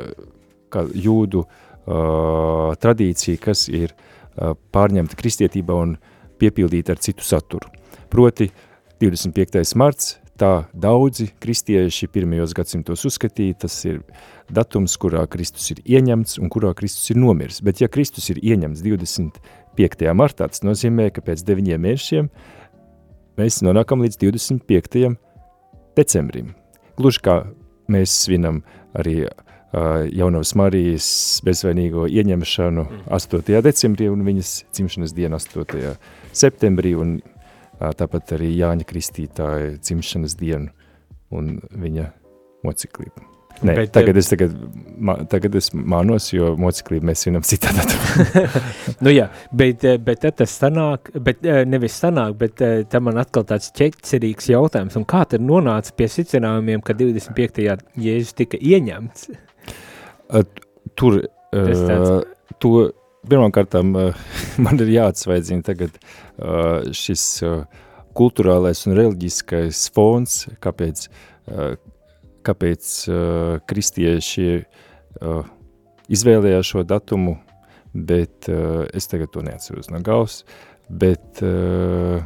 kā 0.73 0.85
jūdu 0.93 1.45
uh, 1.45 2.77
tradīcija, 2.83 3.41
kas 3.43 3.67
ir 3.71 3.95
uh, 3.95 4.55
pārņemta 4.75 5.19
kristietībā 5.19 5.77
un 5.87 5.97
piepildīta 6.39 6.95
ar 6.95 7.03
citu 7.03 7.27
saturu. 7.27 7.71
Proti 8.11 8.51
25. 9.03 9.63
marts, 9.79 10.17
tā 10.39 10.53
daudzi 10.75 11.29
kristieši 11.43 12.09
pirmajos 12.15 12.55
gadsimtos 12.57 13.05
uzskatīja, 13.09 13.63
tas 13.67 13.75
ir 13.89 14.01
datums, 14.55 14.95
kurā 15.01 15.25
Kristus 15.31 15.73
ir 15.75 15.83
ieņemts 15.85 16.39
un 16.43 16.51
kurā 16.53 16.73
Kristus 16.79 17.11
ir 17.13 17.19
nomirs. 17.21 17.61
Bet 17.65 17.83
ja 17.83 17.91
Kristus 17.91 18.31
ir 18.33 18.41
ieņemts 18.43 18.85
25. 18.85 20.15
martā, 20.15 20.49
tas 20.49 20.63
nozīmē, 20.67 21.11
ka 21.15 21.25
pēc 21.27 21.43
deviņiem 21.49 21.85
mēnešiem 21.85 22.31
mēs 23.39 23.61
nonākam 23.63 24.03
līdz 24.03 24.19
25. 24.21 25.15
decembrim. 25.99 26.53
Gluži 26.99 27.23
kā 27.23 27.37
mēs 27.91 28.15
svinam 28.25 28.63
arī 28.99 29.23
uh, 29.29 30.05
jaunavas 30.11 30.55
Marijas 30.59 31.09
bezvainīgo 31.47 32.09
ieņemšanu 32.11 32.87
8. 33.15 33.63
decembrī 33.65 34.11
un 34.11 34.27
viņas 34.27 34.53
dzimšanas 34.75 35.15
dienu 35.17 35.39
8. 35.39 35.95
septembrī 36.33 36.97
un 36.99 37.19
uh, 37.23 37.91
tāpat 37.95 38.37
arī 38.39 38.53
Jāņa 38.59 38.89
Kristītāja 38.89 39.75
dzimšanas 39.79 40.39
dienu 40.39 40.73
un 41.31 41.59
viņa 41.71 42.11
mociklību. 42.67 43.38
Nē, 43.59 43.75
bet, 43.75 43.91
tagad, 43.95 44.19
es, 44.21 44.29
tagad, 44.31 44.53
ma, 45.03 45.17
tagad 45.31 45.57
es 45.59 45.73
mānos, 45.75 46.29
jo 46.31 46.53
mociklību 46.61 47.09
mēs 47.09 47.25
svinam 47.25 47.43
citā 47.47 47.73
datumā. 47.75 48.45
nu 49.05 49.15
jā, 49.15 49.27
bet, 49.51 49.83
bet 50.05 50.23
tad 50.23 50.37
tas 50.39 50.55
sanāk, 50.61 51.11
bet 51.25 51.43
nevis 51.67 51.97
sanāk, 51.99 52.37
bet 52.39 52.63
tam 52.93 53.09
man 53.09 53.19
atkal 53.23 53.47
tāds 53.49 53.73
ķecerīgs 53.75 54.53
jautājums, 54.53 54.99
un 55.01 55.07
kā 55.09 55.25
tad 55.33 55.43
nonāca 55.43 55.97
pie 55.99 56.07
secinājumiem, 56.15 56.85
ka 56.87 56.95
25. 56.99 57.67
Jēzus 57.99 58.39
tika 58.39 58.63
ieņemts? 58.63 59.27
Tur, 60.99 61.21
uh, 61.25 62.15
to, 62.63 62.73
pirmkārtām, 63.29 63.93
man 64.65 64.87
ir 64.87 64.95
jāatsvaidzina 65.01 65.67
tagad 65.67 65.99
šis 66.95 67.27
kulturālais 68.19 68.87
un 68.87 68.99
reliģiskais 68.99 69.89
fons, 69.95 70.45
kāpēc 70.63 71.09
kāpēc 72.47 72.95
uh, 73.11 73.59
kristieši 73.69 74.49
uh, 74.59 75.45
izvēlējās 76.09 76.73
šo 76.73 76.85
datumu, 76.89 77.37
bet 77.93 78.49
uh, 78.53 78.87
es 78.95 79.11
tagad 79.11 79.33
to 79.35 79.45
neatceros 79.47 79.91
no 79.93 80.03
galvas, 80.05 80.43
bet 80.89 81.43
uh, 81.45 82.25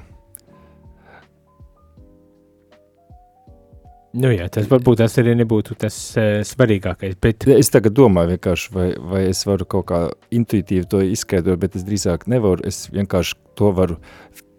Nu 4.13 4.29
jā, 4.29 4.45
tas 4.53 4.67
varbūt 4.69 4.99
tas 5.01 5.15
arī 5.23 5.33
nebūtu 5.41 5.73
tas 5.81 5.95
uh, 6.21 6.43
svarīgākais, 6.45 7.15
bet... 7.25 7.47
Es 7.49 7.73
tagad 7.73 7.95
domāju 7.97 8.35
vienkārši, 8.35 8.73
vai, 8.75 8.89
vai 9.09 9.23
es 9.31 9.41
varu 9.49 9.65
kaut 9.65 9.87
kā 9.89 10.01
intuitīvi 10.37 10.85
to 10.93 11.01
izskaidrot, 11.15 11.57
bet 11.63 11.79
es 11.81 11.87
drīzāk 11.87 12.27
nevaru, 12.29 12.61
es 12.69 12.85
vienkārši 12.93 13.39
to 13.57 13.71
varu 13.73 13.97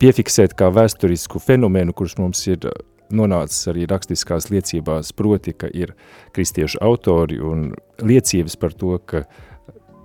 piefiksēt 0.02 0.56
kā 0.58 0.72
vēsturisku 0.74 1.38
fenomenu, 1.44 1.94
kurš 1.94 2.18
mums 2.18 2.42
ir 2.50 2.66
nonācis 3.16 3.70
arī 3.72 3.88
rakstiskās 3.90 4.50
liecībās, 4.52 5.14
proti, 5.18 5.56
ka 5.58 5.70
ir 5.72 5.96
kristiešu 6.36 6.82
autori 6.84 7.40
un 7.42 7.72
liecības 8.04 8.58
par 8.60 8.76
to, 8.78 8.98
ka 9.06 9.24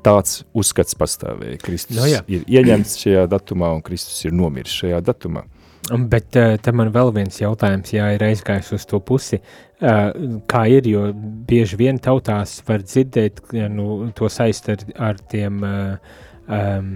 tāds 0.07 0.43
uzskats 0.57 0.97
pastāvēja. 0.99 1.61
Kristus 1.63 1.99
no 1.99 2.09
jā. 2.09 2.23
ir 2.31 2.45
ieņemts 2.47 2.99
šajā 3.03 3.29
datumā 3.31 3.73
un 3.77 3.85
Kristus 3.85 4.21
ir 4.29 4.37
nomiris 4.37 4.77
šajā 4.83 5.01
datumā. 5.05 5.45
Bet 5.89 6.37
uh, 6.37 6.57
te 6.61 6.73
man 6.77 6.91
vēl 6.93 7.13
viens 7.17 7.39
jautājums, 7.41 7.95
ja 7.95 8.11
ir 8.13 8.23
aizgājis 8.27 8.75
uz 8.77 8.85
to 8.89 9.01
pusi, 9.01 9.39
uh, 9.41 10.11
kā 10.51 10.65
ir, 10.69 10.89
jo 10.91 11.07
bieži 11.49 11.79
vien 11.81 12.01
tautās 12.03 12.59
var 12.69 12.85
dzirdēt, 12.85 13.41
nu, 13.73 14.11
to 14.17 14.29
saist 14.33 14.69
ar, 14.75 14.85
ar 15.11 15.23
tiem 15.33 15.63
um, 15.65 16.91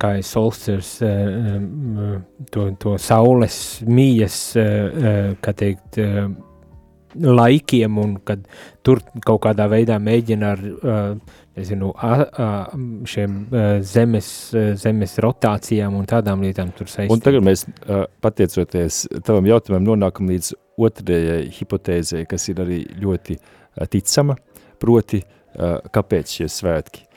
kā 0.00 0.14
ir 0.18 0.26
solsters, 0.26 0.94
to, 2.50 2.68
to 2.80 2.94
saules 3.00 3.58
mījas, 3.86 4.38
kā 5.44 5.52
teikt, 5.56 6.00
laikiem, 7.20 7.98
un 7.98 8.14
kad 8.24 8.44
tur 8.86 9.00
kaut 9.26 9.42
kādā 9.46 9.66
veidā 9.70 9.96
mēģina 10.02 10.50
ar, 10.54 10.62
nezinu, 11.58 11.90
šiem 13.10 13.36
zemes, 13.82 14.30
zemes 14.80 15.16
rotācijām 15.24 15.98
un 15.98 16.06
tādām 16.10 16.44
lietām 16.46 16.70
tur 16.76 16.88
saistīt. 16.90 17.12
Un 17.12 17.24
tagad 17.24 17.44
mēs, 17.46 17.66
pateicoties 18.22 19.02
tavam 19.26 19.50
jautājumam, 19.50 19.88
nonākam 19.90 20.30
līdz 20.30 20.54
otrajai 20.80 21.42
hipotēzei, 21.58 22.24
kas 22.30 22.48
ir 22.52 22.62
arī 22.64 22.80
ļoti 23.02 23.36
ticama, 23.90 24.38
proti, 24.80 25.24
kāpēc 25.90 26.38
šie 26.38 26.50
svētki 26.50 27.09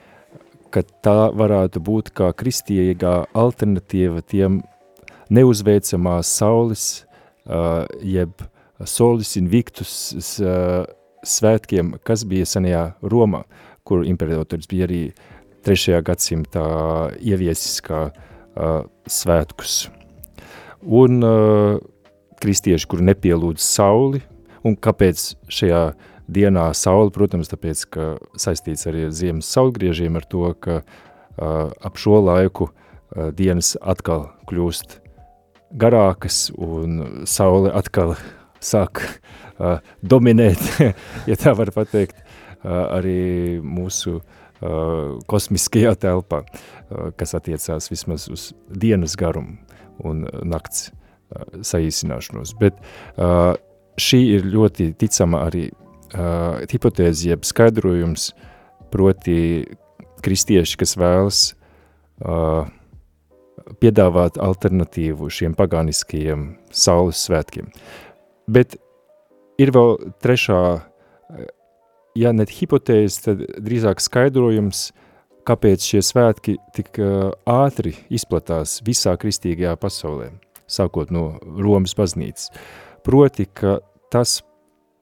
ka 0.73 0.81
tā 1.05 1.29
varētu 1.37 1.81
būt 1.83 2.11
kā 2.17 2.31
kristīgā 2.37 3.13
alternatīva 3.37 4.23
tiem 4.25 4.61
neuzveicamās 5.33 6.31
saules, 6.39 6.85
uh, 7.45 7.85
jeb 8.01 8.41
solis 8.89 9.35
invictus 9.39 9.93
uh, 10.41 10.83
svētkiem, 11.23 11.95
kas 12.03 12.25
bija 12.27 12.47
senajā 12.49 12.83
Romā, 13.05 13.43
kur 13.87 14.03
imperators 14.07 14.67
bija 14.69 14.87
arī 14.89 15.03
3. 15.63 16.01
gadsimtā 16.03 16.65
ieviesis 17.21 17.79
kā 17.85 18.07
uh, 18.09 18.83
svētkus. 19.07 19.87
Un 20.83 21.23
uh, 21.23 21.77
kristieši, 22.43 22.89
kur 22.91 23.03
nepielūdz 23.05 23.63
sauli, 23.63 24.19
un 24.67 24.75
kāpēc 24.75 25.29
šajā 25.51 25.85
uh, 25.91 26.09
dienā 26.31 26.69
sauli, 26.77 27.11
protams, 27.13 27.51
tāpēc, 27.51 27.85
ka 27.93 28.09
saistīts 28.39 28.87
arī 28.89 29.07
ar 29.07 29.15
ziemas 29.15 29.49
saulgriežiem 29.53 30.19
ar 30.19 30.27
to, 30.29 30.45
ka 30.59 30.81
uh, 30.81 31.71
ap 31.71 31.99
šo 31.99 32.21
laiku 32.23 32.69
uh, 32.69 33.31
dienas 33.35 33.73
atkal 33.81 34.29
kļūst 34.49 34.99
garākas 35.79 36.47
un 36.53 37.25
saule 37.29 37.73
atkal 37.73 38.15
sāk 38.63 39.03
uh, 39.03 39.81
dominēt, 40.01 40.61
ja 41.29 41.39
tā 41.39 41.55
var 41.57 41.73
pateikt, 41.75 42.23
uh, 42.23 42.95
arī 42.99 43.59
mūsu 43.59 44.19
uh, 44.19 45.19
kosmiskajā 45.29 45.95
telpā, 45.99 46.43
uh, 46.43 47.11
kas 47.19 47.35
attiecās 47.37 47.91
vismaz 47.91 48.29
uz 48.31 48.51
dienas 48.69 49.17
garumu 49.19 49.59
un 50.03 50.25
nakts 50.47 50.89
uh, 50.89 51.61
saīsināšanos. 51.61 52.55
Bet 52.59 52.79
uh, 53.17 53.53
šī 53.99 54.21
ir 54.37 54.47
ļoti 54.53 54.93
ticama 54.99 55.43
arī 55.49 55.67
uh, 56.13 56.61
hipotēze, 56.69 57.29
jeb 57.33 57.45
skaidrojums, 57.47 58.31
proti 58.93 59.65
kristieši, 60.23 60.79
kas 60.79 60.95
vēlas 60.99 61.41
uh, 62.23 62.69
piedāvāt 63.81 64.37
alternatīvu 64.41 65.29
šiem 65.31 65.55
pagāniskajiem 65.57 66.53
saules 66.73 67.21
svētkiem. 67.27 67.69
Bet 68.47 68.77
ir 69.61 69.71
vēl 69.73 69.95
trešā, 70.23 70.59
ja 72.19 72.33
ne 72.35 72.45
hipotēze, 72.49 73.21
tad 73.27 73.43
drīzāk 73.63 74.03
skaidrojums, 74.03 74.91
kāpēc 75.47 75.83
šie 75.83 76.01
svētki 76.05 76.57
tik 76.75 76.99
ātri 77.49 77.95
izplatās 78.13 78.79
visā 78.85 79.15
kristīgajā 79.19 79.75
pasaulē, 79.79 80.31
sākot 80.67 81.11
no 81.11 81.37
Romas 81.43 81.95
baznīcas. 81.97 82.51
Proti, 83.03 83.47
ka 83.51 83.81
tas 84.13 84.41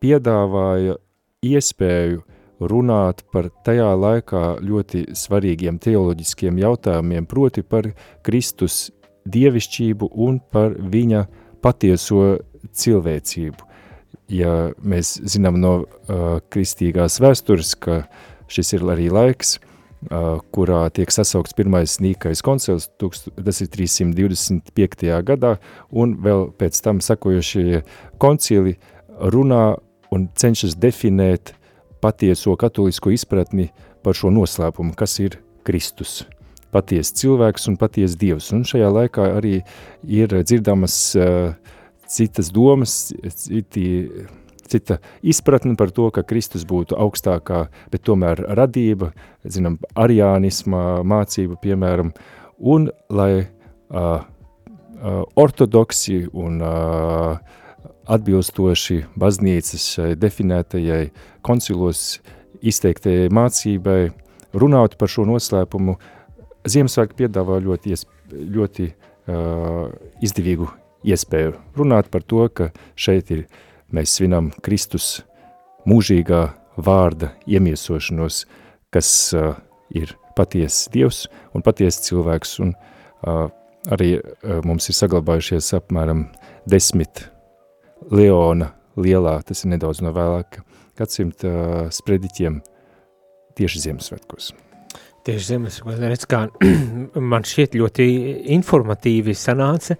piedāvāja 0.01 0.97
iespēju 1.45 2.21
runāt 2.61 3.23
par 3.33 3.49
tajā 3.65 3.89
laikā 3.97 4.43
ļoti 4.61 5.07
svarīgiem 5.17 5.79
teoloģiskiem 5.81 6.59
jautājumiem, 6.61 7.25
proti 7.29 7.63
par 7.65 7.89
Kristus 8.25 8.91
dievišķību 9.29 10.11
un 10.25 10.39
par 10.53 10.75
viņa 10.77 11.25
patieso 11.61 12.37
cilvēcību. 12.77 13.67
Ja 14.31 14.71
mēs 14.77 15.17
zinām 15.27 15.59
no 15.59 15.73
uh, 15.81 16.39
kristīgās 16.53 17.19
vēstures, 17.21 17.73
ka 17.75 18.05
šis 18.51 18.77
ir 18.77 18.85
arī 18.93 19.09
laiks, 19.11 19.57
uh, 19.57 20.39
kurā 20.55 20.85
tiek 20.93 21.11
sasaukts 21.11 21.57
pirmais 21.57 21.97
nīkais 22.03 22.43
koncils, 22.45 22.87
tas 23.01 23.61
ir 23.65 23.71
325. 23.73 25.11
gadā, 25.27 25.57
un 25.91 26.15
vēl 26.21 26.49
pēc 26.61 26.79
tam 26.85 27.01
sakojošie 27.03 27.83
koncili 28.21 28.77
runā 29.19 29.65
un 30.11 30.27
cenšas 30.35 30.75
definēt 30.79 31.53
patieso 32.03 32.55
katolisko 32.59 33.13
izpratni 33.13 33.69
par 34.03 34.17
šo 34.17 34.31
noslēpumu, 34.33 34.95
kas 34.97 35.19
ir 35.23 35.39
Kristus. 35.67 36.21
Patiesa 36.71 37.15
cilvēks 37.19 37.67
un 37.71 37.77
patiesa 37.79 38.17
dievs. 38.19 38.49
Un 38.55 38.63
šajā 38.67 38.89
laikā 38.91 39.27
arī 39.37 39.57
ir 40.07 40.35
dzirdamas 40.41 40.97
uh, 41.19 41.53
citas 42.11 42.51
domas, 42.51 43.11
citi, 43.35 43.85
cita 44.67 44.97
izpratne 45.21 45.75
par 45.79 45.91
to, 45.95 46.09
ka 46.15 46.23
Kristus 46.27 46.65
būtu 46.67 46.97
augstākā, 46.99 47.65
bet 47.91 48.05
tomēr 48.07 48.43
radība, 48.59 49.11
zinām, 49.43 49.79
ariānisma 49.99 51.01
mācība, 51.07 51.59
piemēram, 51.61 52.13
un 52.59 52.89
lai 53.11 53.31
uh, 53.43 54.23
uh, 55.01 55.23
ortodoksi 55.39 56.23
un 56.31 56.61
uh, 56.63 57.59
atbilstoši 58.11 59.01
baznīcas 59.19 59.85
definētajai 60.19 61.05
koncilos 61.45 62.19
izteiktajai 62.61 63.29
mācībai, 63.33 64.11
runāt 64.53 64.97
par 64.99 65.11
šo 65.11 65.25
noslēpumu, 65.29 65.97
Ziemassvētki 66.61 67.23
piedāvā 67.23 67.55
ļoti, 67.65 67.95
ļoti 68.53 68.83
uh, 68.91 69.87
izdevīgu 70.21 70.67
iespēju. 71.09 71.55
Runāt 71.73 72.11
par 72.13 72.21
to, 72.21 72.43
ka 72.53 72.67
šeit 72.93 73.31
ir, 73.33 73.47
mēs 73.89 74.13
svinam 74.19 74.51
Kristus 74.61 75.23
mūžīgā 75.89 76.43
vārda 76.77 77.31
iemiesošanos, 77.49 78.43
kas 78.93 79.09
uh, 79.33 79.55
ir 79.89 80.13
patiesas 80.37 80.85
Dievs 80.93 81.25
un 81.57 81.65
patiesas 81.65 82.05
cilvēks, 82.05 82.59
un 82.61 82.75
uh, 82.75 83.47
arī 83.89 84.13
uh, 84.19 84.61
mums 84.61 84.91
ir 84.91 85.01
saglabājušies 85.01 85.73
apmēram 85.81 86.27
desmit 86.69 87.25
Leona 88.09 88.71
lielā, 88.97 89.37
tas 89.45 89.63
ir 89.63 89.73
nedaudz 89.75 90.01
no 90.01 90.13
vēlāka 90.15 90.65
gadsimta 90.99 91.51
uh, 91.51 91.87
sprediķiem 91.93 92.59
tieši 93.57 93.85
Ziemassvētkos. 93.87 94.51
Tieši 95.21 95.51
Ziemassvētkos, 95.51 95.99
redz, 96.01 96.23
kā 96.25 96.39
man 97.31 97.43
šķiet 97.45 97.75
ļoti 97.77 98.05
informatīvi 98.55 99.35
sanāca 99.37 99.93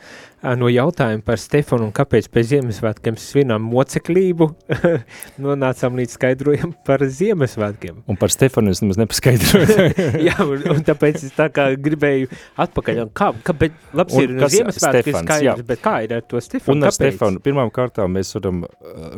no 0.57 0.65
jautājuma 0.71 1.21
par 1.21 1.37
Stefanu 1.37 1.85
un 1.85 1.91
kāpēc 1.93 2.25
pēc 2.33 2.47
Ziemassvētkiem 2.55 3.19
svinām 3.21 3.67
moceklību, 3.69 4.47
nonācām 5.45 6.01
līdz 6.01 6.17
skaidrojumu 6.17 6.73
par 6.87 7.05
Ziemassvētkiem. 7.05 8.01
Un 8.09 8.17
par 8.17 8.33
Stefanu 8.33 8.73
es 8.73 8.81
nemaz 8.81 8.97
nepaskaidroju. 9.03 9.87
Jā, 10.31 10.39
un, 10.41 10.65
un 10.73 10.81
tāpēc 10.89 11.21
es 11.29 11.37
tā 11.37 11.51
kā 11.53 11.69
gribēju 11.77 12.33
atpakaļ, 12.65 13.05
un 13.05 13.13
kā, 13.21 13.29
kāpēc, 13.45 13.77
labs 14.01 14.17
un 14.17 14.25
ir 14.25 14.35
no 14.41 14.49
Ziemassvētki 14.57 15.17
skaidrs, 15.19 15.47
jā. 15.51 15.57
bet 15.69 15.85
kā 15.85 15.99
ir 16.07 16.17
ar 16.17 16.25
to 16.25 16.41
Stefanu? 16.41 16.79
Un 16.79 16.89
ar 16.89 16.95
kāpēc? 16.95 17.13
Stefanu, 17.13 17.45
pirmām 17.45 17.69
kārtām 17.77 18.17
mēs 18.17 18.33
varam 18.39 18.65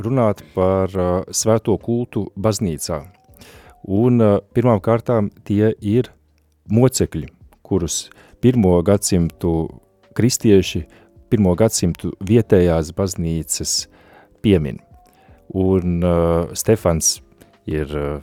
runāt 0.04 0.44
par 0.52 1.00
uh, 1.00 1.20
svēto 1.32 1.80
kultu 1.80 2.28
baznīcā 2.36 3.06
un 3.84 4.22
uh, 4.24 4.38
pirmām 4.56 4.82
kārtām 4.84 5.30
tie 5.48 5.74
ir 5.80 6.10
mocekļi, 6.72 7.28
kurus 7.64 8.08
pirmo 8.44 8.76
gadsimtu 8.86 9.54
kristieši, 10.16 10.84
pirmo 11.32 11.56
gadsimtu 11.58 12.14
vietējās 12.24 12.94
baznīcas 12.96 13.76
piemin. 14.44 14.80
Un 15.54 16.04
uh, 16.04 16.54
Stefans 16.58 17.20
ir 17.70 17.92
uh, 17.98 18.22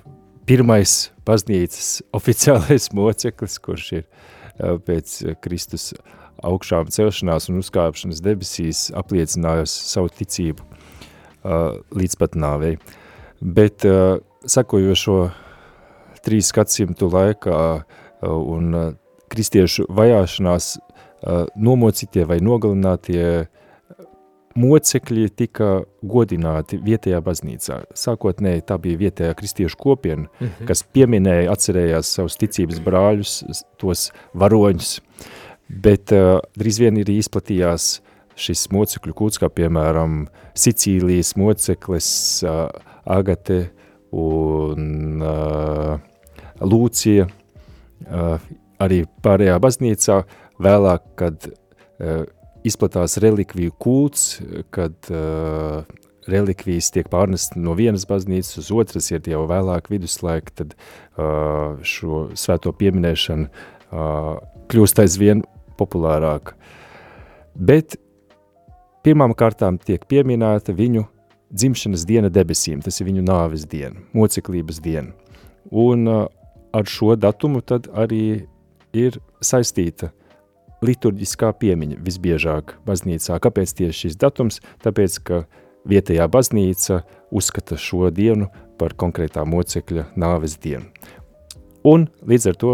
pirmais 0.49 1.11
baznīcas 1.27 2.01
oficiālais 2.19 2.91
moceklis, 2.97 3.59
kurš 3.63 3.93
ir 4.01 4.05
uh, 4.05 4.79
pēc 4.79 5.37
Kristus 5.45 5.93
augšām 6.47 6.89
celšanās 6.89 7.51
un 7.51 7.61
uzkāpšanas 7.61 8.23
debesīs 8.25 8.87
apliecinājis 8.97 9.75
savu 9.91 10.09
ticību 10.17 10.65
uh, 10.65 11.77
līdz 11.93 12.17
pat 12.21 12.37
nāvei. 12.39 12.79
Bet 13.41 13.85
uh, 13.89 14.19
sakojošo 14.49 15.19
trīs 16.27 16.53
gadsimtu 16.57 17.11
laikā 17.13 17.61
uh, 17.79 17.85
un 18.29 18.75
uh, 18.75 18.93
kristiešu 19.31 19.87
vajāšanās 19.89 20.77
uh, 20.77 21.47
nomocītie 21.57 22.27
vai 22.29 22.41
nogalinātie 22.45 23.49
mocekļi 24.59 25.29
tika 25.39 25.69
godināti 26.03 26.81
vietējā 26.83 27.21
baznīcā. 27.23 27.81
Sākotnēji 27.97 28.65
tā 28.67 28.77
bija 28.83 28.99
vietējā 29.05 29.37
kristiešu 29.39 29.79
kopiena, 29.79 30.27
mm 30.27 30.47
-hmm. 30.47 30.67
kas 30.67 30.83
pieminēja, 30.83 31.53
atcerējās 31.55 32.15
savus 32.19 32.37
ticības 32.41 32.81
brāļus, 32.83 33.65
tos 33.79 34.11
varoņus, 34.35 35.01
bet 35.69 36.13
uh, 36.13 36.41
drīz 36.59 36.81
vien 36.83 36.99
ir 36.99 37.11
izplatījās 37.15 38.01
šis 38.41 38.69
mocekļu 38.73 39.15
kults, 39.15 39.39
kā 39.39 39.49
piemēram 39.49 40.27
Sicīlijas 40.57 41.37
moceklis 41.37 42.43
uh, 42.43 42.69
Agate 43.05 43.71
un 44.11 45.23
uh, 45.23 46.01
Lūcija, 46.61 47.27
arī 48.81 49.05
pārējā 49.25 49.57
baznīcā, 49.63 50.23
vēlāk, 50.61 51.07
kad 51.21 51.49
izplatās 52.67 53.17
relikviju 53.23 53.73
kults, 53.81 54.41
kad 54.75 54.95
relikvijas 56.31 56.91
tiek 56.95 57.09
pārnest 57.11 57.57
no 57.57 57.75
vienas 57.79 58.05
baznīcas 58.09 58.61
uz 58.61 58.71
otras, 58.77 59.09
ir 59.11 59.25
jau 59.29 59.47
vēlāk 59.49 59.89
viduslaika, 59.93 60.53
tad 60.63 60.77
šo 61.87 62.27
svēto 62.39 62.73
pieminēšanu 62.77 63.49
kļūst 64.71 65.03
aizvien 65.03 65.43
populārāk. 65.81 66.55
Bet 67.57 67.97
pirmām 69.05 69.33
kārtām 69.35 69.81
tiek 69.81 70.05
pieminēta 70.09 70.77
viņu 70.77 71.07
dzimšanas 71.51 72.05
diena 72.07 72.29
debesīm, 72.31 72.85
tas 72.85 73.01
ir 73.01 73.09
viņu 73.09 73.25
nāves 73.27 73.65
diena, 73.67 73.97
moceklības 74.15 74.79
diena. 74.85 75.11
Un 75.71 76.07
ar 76.73 76.87
šo 76.87 77.17
datumu 77.17 77.63
arī 77.93 78.47
ir 78.93 79.21
saistīta 79.41 80.11
liturģiskā 80.85 81.53
piemiņa 81.61 81.99
visbiežāk 82.05 82.77
baznīcā. 82.87 83.39
Kāpēc 83.43 83.75
tieši 83.77 84.07
šis 84.07 84.17
datums? 84.21 84.61
Tāpēc, 84.85 85.19
ka 85.25 85.43
vietējā 85.89 86.27
baznīca 86.29 87.03
uzskata 87.31 87.77
šo 87.81 88.11
dienu 88.11 88.49
par 88.81 88.95
konkrētā 88.97 89.45
mocekļa 89.45 90.11
nāves 90.17 90.57
dienu. 90.61 90.89
Un 91.85 92.09
līdz 92.29 92.51
ar 92.53 92.57
to 92.61 92.73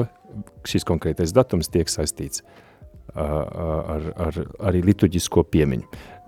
šis 0.66 0.87
konkrētais 0.87 1.35
datums 1.35 1.70
tiek 1.72 1.90
saistīts 1.90 2.42
ar, 3.14 4.11
ar, 4.16 4.40
arī 4.70 4.82
liturģisko 4.87 5.46
piemiņu. 5.50 5.87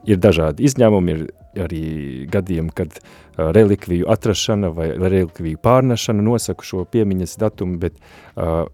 Ir 0.08 0.20
dažādi 0.22 0.64
izņēmumi, 0.66 1.14
ir 1.14 1.24
arī 1.64 1.82
gadījumi, 2.30 2.74
kad 2.76 2.98
uh, 2.98 3.50
relikviju 3.54 4.08
atrašana 4.10 4.70
vai 4.74 4.90
relikviju 4.96 5.60
pārnešana 5.64 6.24
nosaka 6.24 6.66
šo 6.66 6.84
piemiņas 6.90 7.38
datumu, 7.40 7.78
bet 7.82 7.96
uh, 7.98 8.66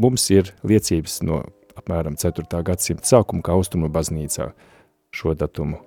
mums 0.00 0.26
ir 0.34 0.52
liecības 0.66 1.20
no 1.28 1.44
apmēram 1.80 2.18
4. 2.20 2.48
gadsimta 2.66 3.08
sākuma, 3.08 3.44
kā 3.44 3.56
austrumu 3.56 3.90
baznīcā 3.92 4.50
šo 5.14 5.34
datumu 5.38 5.80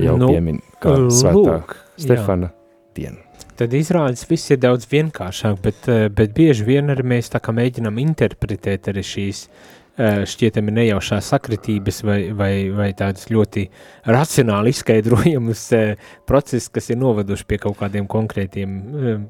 jau 0.00 0.14
nu, 0.20 0.30
piemin 0.30 0.62
kā 0.80 0.94
svētā 1.12 1.34
lūk, 1.36 1.74
Stefana 2.00 2.48
jā. 2.50 2.54
dienu. 2.96 3.26
Tad 3.60 3.74
izrādes 3.76 4.22
viss 4.24 4.48
ir 4.54 4.56
daudz 4.62 4.86
vienkāršāk, 4.88 5.58
bet, 5.60 5.88
bet 6.16 6.32
bieži 6.36 6.64
vien 6.64 6.88
arī 6.92 7.04
mēs 7.12 7.28
tā 7.32 7.42
kā 7.44 7.52
mēģinam 7.52 7.98
interpretēt 8.00 8.88
arī 8.88 9.04
šīs 9.04 9.42
uh, 9.44 9.79
šķietami 10.00 10.72
nejaušās 10.74 11.28
sakritības 11.32 12.00
vai, 12.06 12.20
vai, 12.36 12.52
vai 12.74 12.88
tādas 12.96 13.28
ļoti 13.30 13.66
racionāli 14.08 14.72
izskaidrojamas 14.74 15.64
eh, 15.76 16.08
procesi, 16.28 16.70
kas 16.72 16.90
ir 16.92 17.00
novaduši 17.00 17.46
pie 17.48 17.60
kaut 17.62 17.78
kādiem 17.80 18.08
konkrētiem 18.10 18.78
eh, 18.80 19.20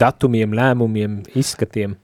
datumiem, 0.00 0.54
lēmumiem, 0.56 1.20
izskatiem. 1.38 1.96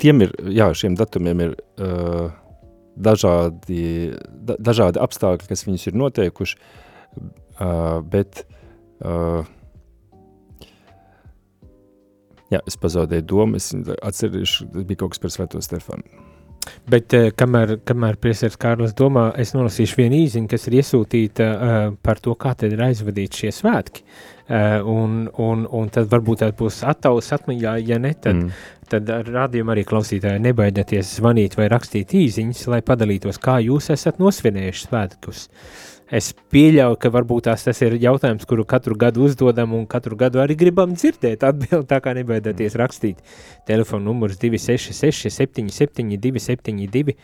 Tiem 0.00 0.26
ir, 0.26 0.34
jā, 0.54 0.68
šiem 0.74 0.96
datumiem 0.98 1.40
ir 1.42 1.52
uh, 1.82 2.32
dažādi, 2.98 4.14
da, 4.46 4.56
dažādi 4.62 5.00
apstākļi, 5.02 5.48
kas 5.50 5.64
viņus 5.66 5.86
ir 5.90 5.98
noteikuši. 5.98 6.58
uh, 7.62 8.00
bet 8.10 8.44
uh, 9.02 9.46
jā, 12.54 12.62
es 12.68 12.78
pazaudēju 12.80 13.26
domu, 13.30 13.60
es 13.60 13.72
atcerēšu, 13.74 14.70
tas 14.74 14.86
bija 14.88 15.02
kaut 15.02 15.14
kas 15.14 15.22
par 15.22 15.34
Svēto 15.34 15.62
Stefanu. 15.64 16.30
Bet 16.88 17.12
uh, 17.16 17.28
kamēr, 17.36 17.78
kamēr 17.84 18.16
priesteris 18.20 18.56
Kārlis 18.60 18.94
domā, 18.96 19.28
es 19.40 19.52
nolasīšu 19.56 19.98
vienu 20.00 20.22
īziņu, 20.24 20.48
kas 20.50 20.68
ir 20.68 20.78
iesūtīta 20.80 21.48
uh, 21.50 21.74
par 22.04 22.22
to, 22.24 22.36
kā 22.40 22.54
tad 22.56 22.72
ir 22.72 22.84
aizvadīti 22.86 23.44
šie 23.44 23.52
svētki. 23.52 24.04
Uh, 24.44 24.82
un, 24.84 25.30
un, 25.40 25.62
un 25.72 25.86
tad 25.88 26.10
varbūt 26.12 26.42
tā 26.42 26.50
būs 26.52 26.82
attaulis 26.84 27.30
atmiņā, 27.32 27.78
ja 27.88 27.96
ne, 27.96 28.10
tad, 28.12 28.42
mm. 28.42 28.50
tad 28.92 29.08
rādījumā 29.24 29.72
arī 29.72 29.86
klausītāji 29.88 30.42
nebaidieties 30.44 31.14
zvanīt 31.16 31.56
vai 31.56 31.70
rakstīt 31.72 32.12
īziņas, 32.12 32.66
lai 32.68 32.82
padalītos, 32.84 33.40
kā 33.40 33.54
jūs 33.64 33.88
esat 33.94 34.20
nosvinējuši 34.20 34.84
svētkus. 34.84 35.46
Es 36.12 36.28
pieļauju, 36.52 36.98
ka 37.00 37.08
varbūt 37.14 37.46
tās 37.48 37.64
tas 37.64 37.80
ir 37.86 37.96
jautājums, 38.02 38.44
kuru 38.44 38.66
katru 38.68 38.98
gadu 39.00 39.24
uzdodam 39.24 39.72
un 39.72 39.86
katru 39.88 40.18
gadu 40.20 40.42
arī 40.42 40.58
gribam 40.60 40.92
dzirdēt 40.92 41.46
atbildi, 41.48 41.88
tā 41.88 42.02
kā 42.04 42.12
nebaidieties 42.18 42.76
rakstīt. 42.76 43.24
Telefona 43.64 44.10
numurs 44.10 44.36
266 44.44 45.32
77 45.32 46.20
272, 46.20 47.16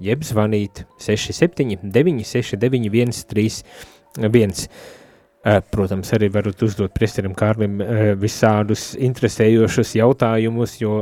jeb 0.00 0.24
zvanīt 0.24 0.86
67 1.04 1.84
969 1.92 3.20
131. 3.20 4.66
Protams, 5.42 6.12
arī 6.14 6.28
varat 6.30 6.60
uzdot 6.62 6.92
priesterim 6.94 7.32
Kārlim 7.34 7.80
visādus 8.22 8.92
interesējošus 8.94 9.96
jautājumus, 9.98 10.76
jo 10.78 11.00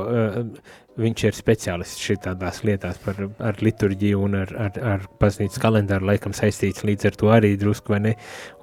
viņš 1.00 1.24
ir 1.28 1.36
speciālists 1.36 2.02
šitādās 2.02 2.62
lietās 2.66 2.98
par 3.04 3.18
ar 3.50 3.60
liturģiju 3.62 4.22
un 4.24 4.36
ar, 4.42 4.52
ar, 4.66 4.78
ar 4.94 5.06
baznīcas 5.20 5.60
kalendāru 5.62 6.08
laikam 6.10 6.34
saistīts 6.36 6.84
līdz 6.86 7.10
ar 7.10 7.18
to 7.20 7.30
arī 7.34 7.52
drusku 7.60 7.94
vai 7.94 8.00
ne, 8.08 8.14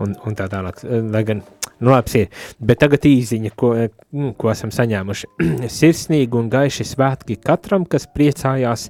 un, 0.03 0.15
un 0.27 0.37
tā 0.37 0.49
tālāk, 0.51 0.83
lai 1.13 1.23
gan, 1.27 1.43
nu 1.79 1.93
labs 1.93 2.17
ir, 2.19 2.29
bet 2.59 2.81
tagad 2.83 3.07
īziņa, 3.07 3.53
ko, 3.57 3.73
mm, 3.77 4.33
ko 4.39 4.51
esam 4.53 4.73
saņēmuši, 4.75 5.31
sirsnīgi 5.79 6.41
un 6.41 6.51
gaiši 6.53 6.87
svētki 6.91 7.39
katram, 7.43 7.87
kas 7.89 8.09
priecājās, 8.13 8.89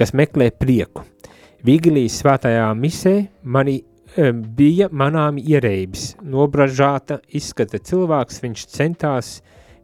kas 0.00 0.14
meklē 0.16 0.50
prieku. 0.56 1.04
Vigilijas 1.66 2.22
svētajā 2.22 2.70
misē 2.72 3.16
mani 3.44 3.82
bija 4.16 4.88
manām 4.90 5.38
ierēbis, 5.38 6.16
nobražāta 6.22 7.20
izskata 7.36 7.78
cilvēks, 7.78 8.40
viņš 8.42 8.66
centās 8.66 9.40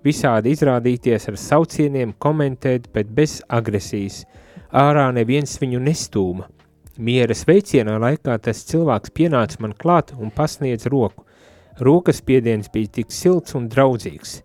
visādi 0.06 0.52
izrādīties 0.54 1.28
ar 1.30 1.38
saucieniem, 1.38 2.14
komentēt, 2.18 2.90
bet 2.94 3.10
bez 3.14 3.40
agresijas. 3.48 4.24
Ārā 4.72 5.08
neviens 5.14 5.56
viņu 5.60 5.80
nestūma. 5.82 6.48
Miera 6.98 7.34
sveicienā 7.36 7.98
laikā 8.00 8.38
tas 8.40 8.64
cilvēks 8.70 9.12
pienāca 9.12 9.60
man 9.60 9.74
klāt 9.76 10.14
un 10.16 10.32
pasniedz 10.34 10.88
roku. 10.88 11.26
Rokas 11.80 12.22
spiediens 12.22 12.70
bija 12.72 12.88
tik 13.00 13.12
silts 13.12 13.54
un 13.54 13.68
draudzīgs. 13.68 14.40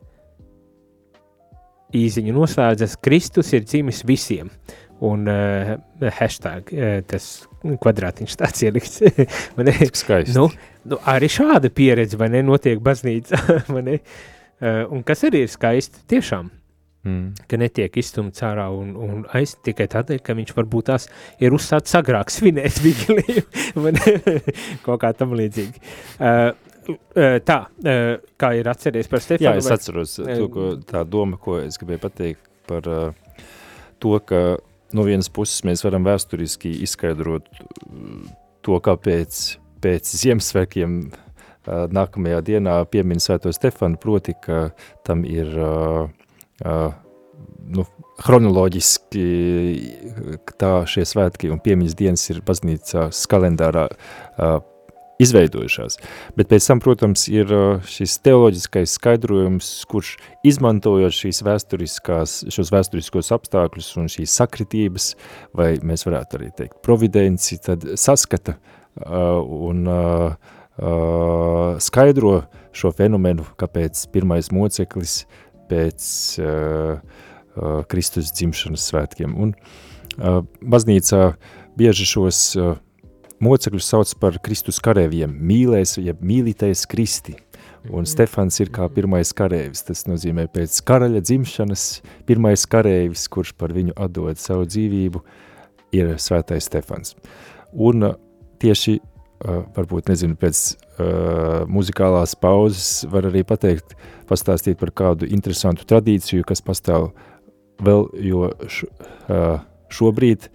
Īziņu 1.96 2.36
noslēdzas, 2.36 2.98
Kristus 3.04 3.52
ir 3.56 3.64
dzimis 3.68 4.04
visiem, 4.08 4.52
un 5.04 5.28
uh, 5.28 5.74
hashtag, 6.20 6.72
uh, 6.72 7.00
tas 7.08 7.48
kvadrātiņš 7.62 8.38
tāds 8.40 8.68
ielikts. 8.68 9.02
Skaisti. 10.02 10.36
Nu, 10.38 10.50
nu, 10.88 11.02
arī 11.10 11.30
šāda 11.32 11.70
pieredze, 11.74 12.20
vai 12.20 12.32
ne, 12.34 12.44
notiek 12.46 12.82
baznīca, 12.84 13.42
vai 13.74 13.84
ne? 13.88 13.98
Uh, 14.02 14.38
Uh, 14.62 14.86
un 14.94 15.02
kas 15.02 15.24
arī 15.26 15.40
ir 15.42 15.50
skaisti, 15.50 16.04
tiešām, 16.12 16.52
mm. 17.08 17.46
ka 17.50 17.58
netiek 17.58 17.96
izstumts 17.98 18.44
ārā 18.46 18.68
un, 18.70 18.92
un 18.94 19.24
aiz 19.34 19.56
tikai 19.66 19.88
tādēļ, 19.90 20.20
ka 20.22 20.36
viņš 20.38 20.52
varbūt 20.54 20.92
tās 20.92 21.08
ir 21.42 21.56
uzsācis 21.58 21.98
agrāk 21.98 22.30
svinēt 22.30 22.78
vigiliju, 22.86 23.42
vai 23.82 23.96
kaut 24.86 25.02
kā 25.02 25.10
tam 25.18 25.34
līdzīgi. 25.40 25.82
Uh, 26.22 26.54
tā, 27.42 27.58
kā 28.38 28.54
ir 28.60 28.70
atceries 28.70 29.10
par 29.10 29.26
Stefanu. 29.26 29.48
Jā, 29.48 29.56
es 29.58 29.72
vai... 29.72 29.80
atceros 29.80 30.14
to, 30.20 30.46
ko, 30.54 30.70
tā 30.86 31.02
doma, 31.10 31.42
ko 31.42 31.58
es 31.64 31.82
gribēju 31.82 32.06
pateikt 32.06 32.46
par 32.70 32.86
uh, 32.86 33.50
to, 33.98 34.14
ka 34.30 34.44
no 34.98 35.06
vienas 35.08 35.30
puses 35.34 35.64
mēs 35.68 35.84
varam 35.86 36.06
vēsturiski 36.08 36.72
izskaidrot 36.86 37.50
to, 38.66 38.78
kāpēc 38.84 39.42
pēc 39.82 40.16
Ziemassvētkiem 40.22 40.98
nākamajā 41.68 42.42
dienā 42.46 42.80
piemin 42.90 43.22
Svēto 43.22 43.52
Stefanu, 43.54 44.00
proti, 44.02 44.34
ka 44.34 44.72
tam 45.06 45.24
ir 45.26 45.50
uh, 45.58 46.10
uh, 46.66 46.94
nu, 47.70 47.86
chronoloģiski 48.22 49.26
tā 50.62 50.74
šie 50.90 51.06
svētki 51.10 51.52
un 51.54 51.62
piemiņas 51.62 51.98
dienas 51.98 52.26
ir 52.34 52.42
baznīcās 52.46 53.24
kalendārā 53.30 53.88
uh, 53.90 54.60
izveidojušās. 55.22 55.98
Bet 56.38 56.50
pēc 56.52 56.68
tam, 56.70 56.82
protams, 56.84 57.28
ir 57.32 57.52
šis 57.90 58.18
teoloģiskais 58.26 58.96
skaidrojums, 58.98 59.70
kurš 59.92 60.16
izmantojot 60.48 61.16
šīs 61.16 61.42
vēsturiskās, 61.48 62.38
šos 62.54 62.72
vēsturiskos 62.74 63.32
apstākļus 63.36 63.92
un 64.02 64.10
šīs 64.12 64.38
sakritības, 64.42 65.12
vai 65.58 65.74
mēs 65.86 66.06
varētu 66.08 66.40
arī 66.40 66.52
teikt 66.58 66.82
providenci, 66.86 67.60
tad 67.64 67.86
saskata 68.00 68.58
uh, 68.58 69.40
un 69.72 69.86
uh, 69.90 70.58
uh, 70.82 71.78
skaidro 71.84 72.42
šo 72.76 72.92
fenomenu, 72.96 73.46
kāpēc 73.60 74.06
pirmais 74.14 74.52
moceklis 74.56 75.24
pēc 75.72 76.04
uh, 76.42 77.00
uh, 77.00 77.82
Kristus 77.92 78.32
dzimšanas 78.36 78.88
svētkiem. 78.92 79.36
Un 79.36 79.54
uh, 79.56 80.42
baznīcā 80.62 81.34
bieži 81.80 82.08
šos 82.08 82.46
uh, 82.60 82.76
mocekļus 83.42 83.88
sauc 83.94 84.12
par 84.22 84.38
Kristus 84.46 84.80
karēviem, 84.84 85.34
mīlēs, 85.34 85.98
jeb 86.02 86.22
mīlītais 86.26 86.86
Kristi. 86.90 87.36
Un 87.90 88.06
Stefans 88.06 88.60
ir 88.62 88.70
kā 88.74 88.86
pirmais 88.94 89.32
karēvis, 89.34 89.82
tas 89.88 90.04
nozīmē 90.06 90.46
pēc 90.54 90.76
karaļa 90.86 91.24
dzimšanas 91.26 91.86
pirmais 92.30 92.68
karēvis, 92.70 93.26
kurš 93.34 93.56
par 93.58 93.74
viņu 93.74 93.96
atdod 93.98 94.38
savu 94.38 94.68
dzīvību, 94.70 95.24
ir 95.98 96.14
svētais 96.22 96.70
Stefans. 96.70 97.16
Un 97.74 98.12
tieši 98.62 99.00
uh, 99.00 99.64
varbūt, 99.74 100.12
nezinu, 100.12 100.38
pēc 100.38 100.62
uh, 100.76 101.66
muzikālās 101.66 102.38
pauzes 102.38 103.08
var 103.10 103.32
arī 103.32 103.42
pateikt, 103.48 103.98
pastāstīt 104.30 104.78
par 104.80 104.94
kādu 104.94 105.30
interesantu 105.30 105.88
tradīciju, 105.90 106.46
kas 106.48 106.62
pastāv 106.62 107.10
vēl, 107.82 108.06
jo 108.22 108.52
uh, 108.52 109.64
šobrīd 109.92 110.52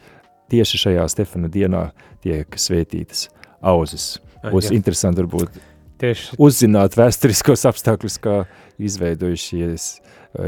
tieši 0.53 0.85
šajā 0.87 1.09
Stefana 1.11 1.51
dienā 1.51 1.89
tiek 2.27 2.59
svētītas 2.61 3.29
auzes. 3.63 4.17
Būs 4.47 4.71
jā. 4.71 4.77
interesanti 4.79 5.23
varbūt 5.23 5.61
Tieši. 6.03 6.37
uzzināt 6.43 6.97
vēsturiskos 6.99 7.65
apstākļus, 7.71 8.19
kā 8.23 8.37
izveidojušies, 8.83 9.87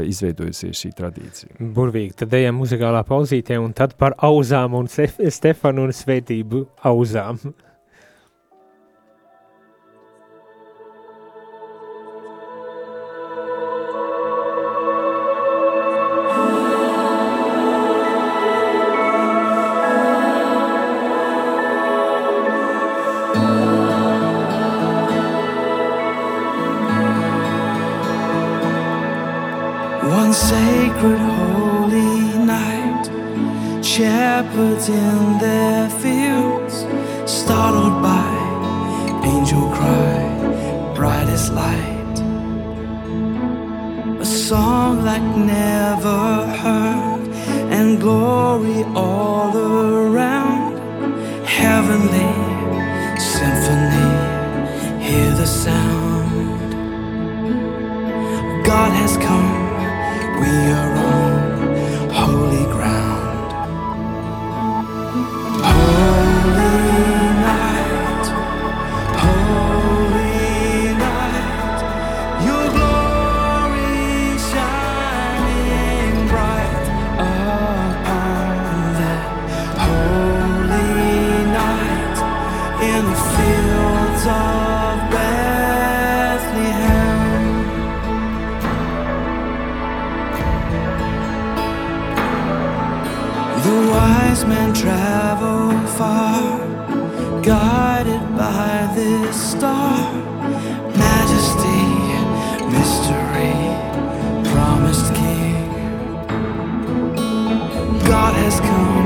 izveidojusies 0.05 0.83
šī 0.83 0.91
tradīcija. 0.95 1.57
Burvīgi, 1.75 2.13
tad 2.21 2.35
ejam 2.37 2.59
muzikālā 2.61 3.01
pauzītē 3.07 3.57
un 3.59 3.73
tad 3.75 3.95
par 3.99 4.15
auzām 4.25 4.77
un 4.79 4.89
Stefanu 4.89 5.87
un 5.87 5.95
svētību 5.95 6.65
auzām. 6.91 7.41
wise 94.39 94.45
men 94.47 94.73
travel 94.73 95.87
far, 95.97 96.59
guided 97.41 98.21
by 98.37 98.91
this 98.95 99.51
star. 99.51 100.13
Majesty, 100.97 101.83
mystery, 102.69 103.53
promised 104.51 105.13
king. 105.15 105.69
God 108.05 108.33
has 108.35 108.59
come. 108.59 108.98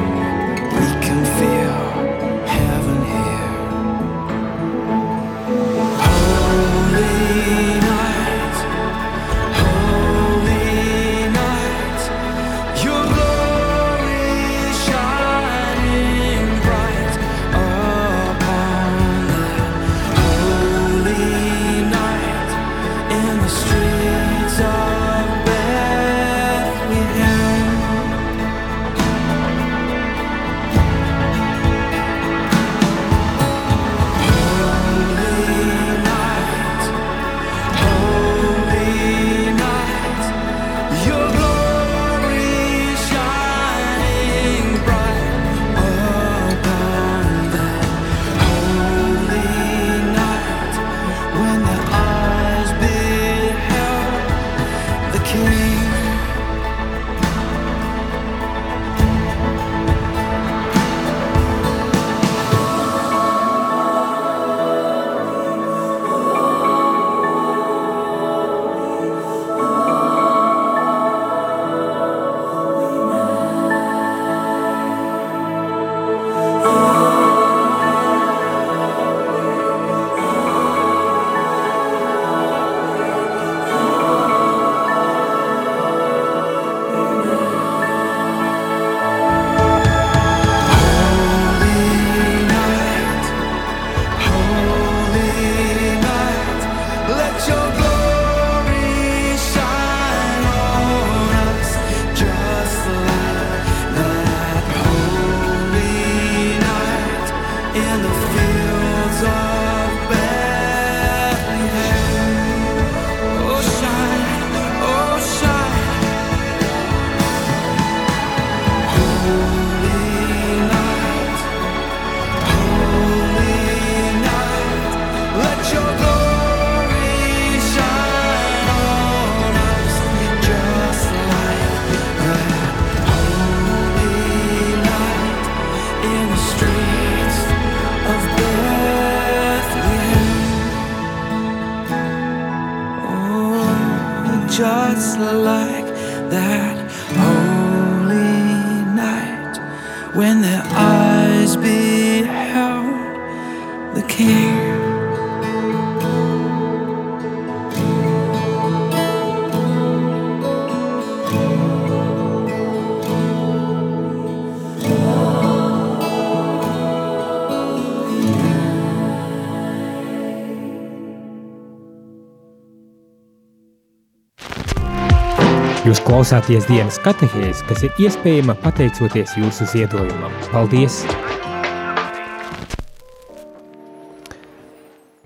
Jūs 175.83 175.99
klausāties 175.99 176.63
dienas 176.69 176.95
katehēs, 177.03 177.59
kas 177.67 177.81
ir 177.83 177.97
iespējama 177.99 178.53
pateicoties 178.63 179.33
jūsu 179.35 179.65
ziedojumam. 179.67 180.31
Paldies! 180.47 181.01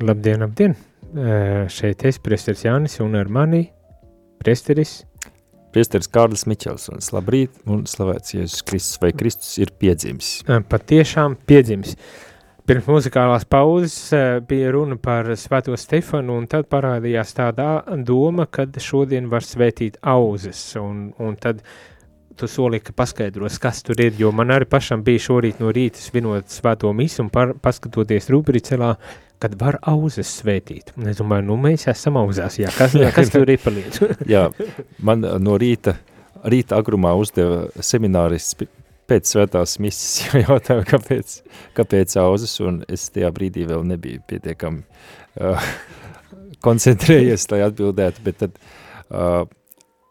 Labdien, 0.01 0.41
labdien! 0.41 0.73
Šeit 1.69 2.01
es, 2.09 2.17
presteris 2.25 2.65
Jānis, 2.65 2.97
un 3.05 3.13
ar 3.21 3.29
mani 3.29 3.67
presteris. 4.41 5.03
Priesteris 5.77 6.09
Kārlis 6.09 6.47
Miķelsons, 6.49 7.11
labrīt 7.13 7.61
un 7.69 7.85
slavēts 7.85 8.33
Jēzus 8.39 8.65
Kristus, 8.65 8.97
vai 9.03 9.13
Kristus 9.13 9.53
ir 9.61 9.75
piedzimis. 9.77 10.39
Patiešām 10.73 11.37
piedzimis. 11.45 11.93
Pirms 12.67 12.87
muzikālās 12.91 13.45
pauzes 13.47 13.93
ē, 14.11 14.21
bija 14.43 14.73
runa 14.75 14.97
par 14.99 15.29
Svēto 15.39 15.77
Stefanu, 15.79 16.35
un 16.35 16.49
tad 16.51 16.65
parādījās 16.67 17.29
tāda 17.37 17.67
doma, 18.03 18.43
ka 18.51 18.65
šodien 18.83 19.29
var 19.31 19.45
svētīt 19.47 19.95
auzes, 20.03 20.59
un, 20.75 21.05
un 21.23 21.37
tad 21.39 21.61
tu 22.35 22.49
soli, 22.51 22.81
ka 22.83 22.91
paskaidros, 22.91 23.55
kas 23.63 23.79
tur 23.87 24.03
ir, 24.03 24.17
jo 24.19 24.33
man 24.35 24.51
arī 24.51 24.67
pašam 24.67 25.05
bija 25.05 25.23
šorīt 25.29 25.61
no 25.63 25.71
rīta 25.71 26.01
svinot 26.03 26.51
svēto 26.51 26.91
misu 26.91 27.23
un 27.23 27.29
par, 27.31 27.53
paskatoties 27.63 28.27
rūbricelā, 28.35 28.91
kad 29.39 29.55
var 29.61 29.79
auzes 29.87 30.35
svētīt. 30.41 30.91
Un 30.99 31.07
es 31.07 31.21
domāju, 31.21 31.47
nu 31.47 31.55
mēs 31.63 31.87
esam 31.87 32.19
auzās, 32.19 32.59
jā, 32.59 32.73
kas, 32.75 32.97
kas 33.15 33.31
tur 33.31 33.47
ir 33.47 33.63
lietu? 33.77 34.11
Jā, 34.33 34.49
man 34.99 35.23
no 35.23 35.55
rīta, 35.55 35.95
rīta 36.43 36.75
agrumā 36.83 37.15
uzdeva 37.15 37.69
seminārists 37.79 38.59
pēc 39.07 39.31
svētās 39.33 39.77
misijas, 39.83 40.17
jo 40.33 40.43
jautāju, 40.43 40.85
kāpēc, 40.87 41.37
kāpēc 41.77 42.17
auzas, 42.21 42.57
un 42.63 42.81
es 42.91 43.07
tajā 43.13 43.31
brīdī 43.35 43.67
vēl 43.69 43.85
nebiju 43.87 44.23
pietiekami 44.29 44.83
uh, 44.83 45.71
koncentrējies, 46.65 47.47
lai 47.53 47.63
atbildētu, 47.67 48.25
bet 48.25 48.41
tad 48.43 48.59
uh, 48.59 49.43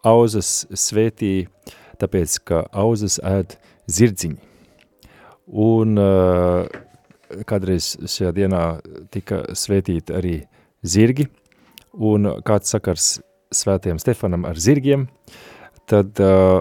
auzas 0.06 0.64
svētīja, 0.86 1.50
tāpēc, 2.00 2.40
ka 2.48 2.66
auzas 2.76 3.18
ēd 3.24 3.56
zirdziņi. 3.90 4.38
Un 5.46 6.00
uh, 6.02 6.66
kādreiz 7.46 7.94
šajā 8.02 8.32
dienā 8.36 8.62
tika 9.14 9.44
svētīti 9.56 10.14
arī 10.14 10.36
zirgi, 10.86 11.28
un 11.96 12.28
kāds 12.46 12.72
sakars 12.74 13.16
svētiem 13.54 14.00
Stefanam 14.02 14.44
ar 14.48 14.58
zirgiem, 14.60 15.06
tad 15.88 16.18
uh, 16.22 16.60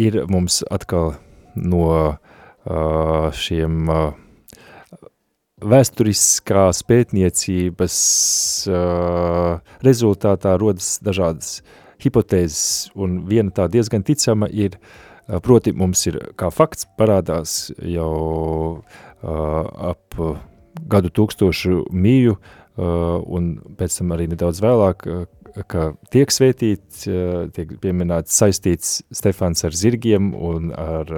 ir 0.00 0.22
mums 0.30 0.60
atkal 0.72 1.14
no 1.56 1.86
uh, 2.12 3.28
šiem 3.36 3.90
uh, 3.92 4.02
vēsturiskās 5.62 6.82
pētniecības 6.88 7.96
uh, 8.70 9.60
rezultātā 9.86 10.56
rodas 10.60 10.96
dažādas 11.04 11.60
hipotēzes, 12.02 12.92
un 12.98 13.22
viena 13.30 13.54
tā 13.54 13.68
diezgan 13.70 14.02
ticama 14.06 14.48
ir, 14.50 14.78
uh, 14.78 15.38
proti 15.44 15.74
mums 15.76 16.06
ir 16.10 16.18
kā 16.38 16.50
fakts 16.54 16.88
parādās 16.98 17.70
jau 17.78 18.14
uh, 18.82 19.92
ap 19.92 20.18
uh, 20.18 20.40
gadu 20.88 21.12
tūkstošu 21.12 21.86
mīju 21.92 22.38
un 22.72 23.48
pēc 23.76 23.98
tam 23.98 24.14
arī 24.14 24.24
nedaudz 24.32 24.62
vēlāk, 24.64 25.04
ka 25.68 25.92
tiek 26.12 26.32
svētīts, 26.32 27.04
tiek 27.56 27.74
pieminēts 27.82 28.36
saistīts 28.40 29.02
Stefans 29.14 29.64
ar 29.66 29.76
zirgiem 29.76 30.32
un 30.36 30.70
ar 30.76 31.10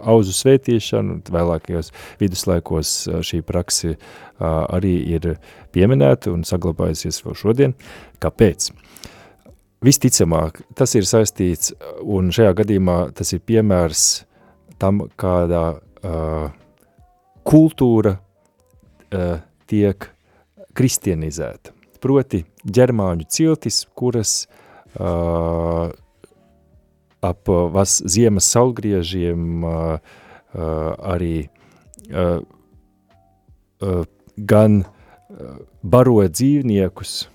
auzu 0.00 0.34
svētīšanu, 0.36 1.20
vēlākajos 1.32 1.92
viduslaikos 2.20 2.94
šī 3.26 3.42
praksi 3.46 3.96
arī 4.40 4.94
ir 5.16 5.32
pieminēta 5.74 6.32
un 6.34 6.44
saglabājusies 6.48 7.22
vēl 7.24 7.38
šodien. 7.38 7.76
Kāpēc? 8.20 8.70
Visticamāk, 9.80 10.60
tas 10.76 10.92
ir 10.98 11.08
saistīts, 11.08 11.72
un 12.04 12.28
šajā 12.34 12.52
gadījumā 12.58 12.98
tas 13.16 13.32
ir 13.32 13.40
piemērs 13.48 14.06
tam, 14.80 15.06
kādā 15.20 15.64
uh, 15.80 16.50
kultūra 17.48 18.16
uh, 18.18 19.36
tiek 19.70 20.10
kristianizēta 20.76 21.79
proti 22.00 22.44
ģermāņu 22.64 23.26
ciltis, 23.30 23.84
kuras 23.94 24.44
uh, 24.98 25.90
ap 27.20 27.50
vas 27.74 27.98
ziemas 28.08 28.48
saulgriežiem 28.54 29.64
uh, 29.64 29.98
uh, 30.54 30.92
arī 31.14 31.48
uh, 32.12 32.40
uh, 33.84 34.04
gan 34.36 34.82
uh, 34.84 35.58
baroja 35.82 36.32
dzīvniekus, 36.32 37.28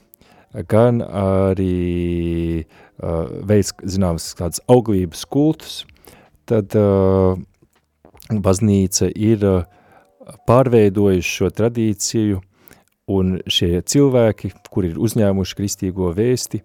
gan 0.72 1.01
arī 1.05 2.66
uh, 2.66 3.30
veids, 3.45 3.74
zināms, 3.84 4.32
kādas 4.38 4.63
auglības 4.72 5.26
kultus, 5.30 5.84
tad 6.49 6.74
uh, 6.80 7.38
baznīca 8.30 9.11
ir 9.13 9.45
uh, 9.45 9.63
pārveidojuši 10.49 11.34
šo 11.39 11.51
tradīciju 11.53 12.41
Un 13.06 13.36
šie 13.45 13.84
cilvēki, 13.86 14.49
kuri 14.74 14.89
ir 14.93 14.97
uzņēmuši 14.97 15.58
kristīgo 15.60 16.10
vēsti, 16.18 16.64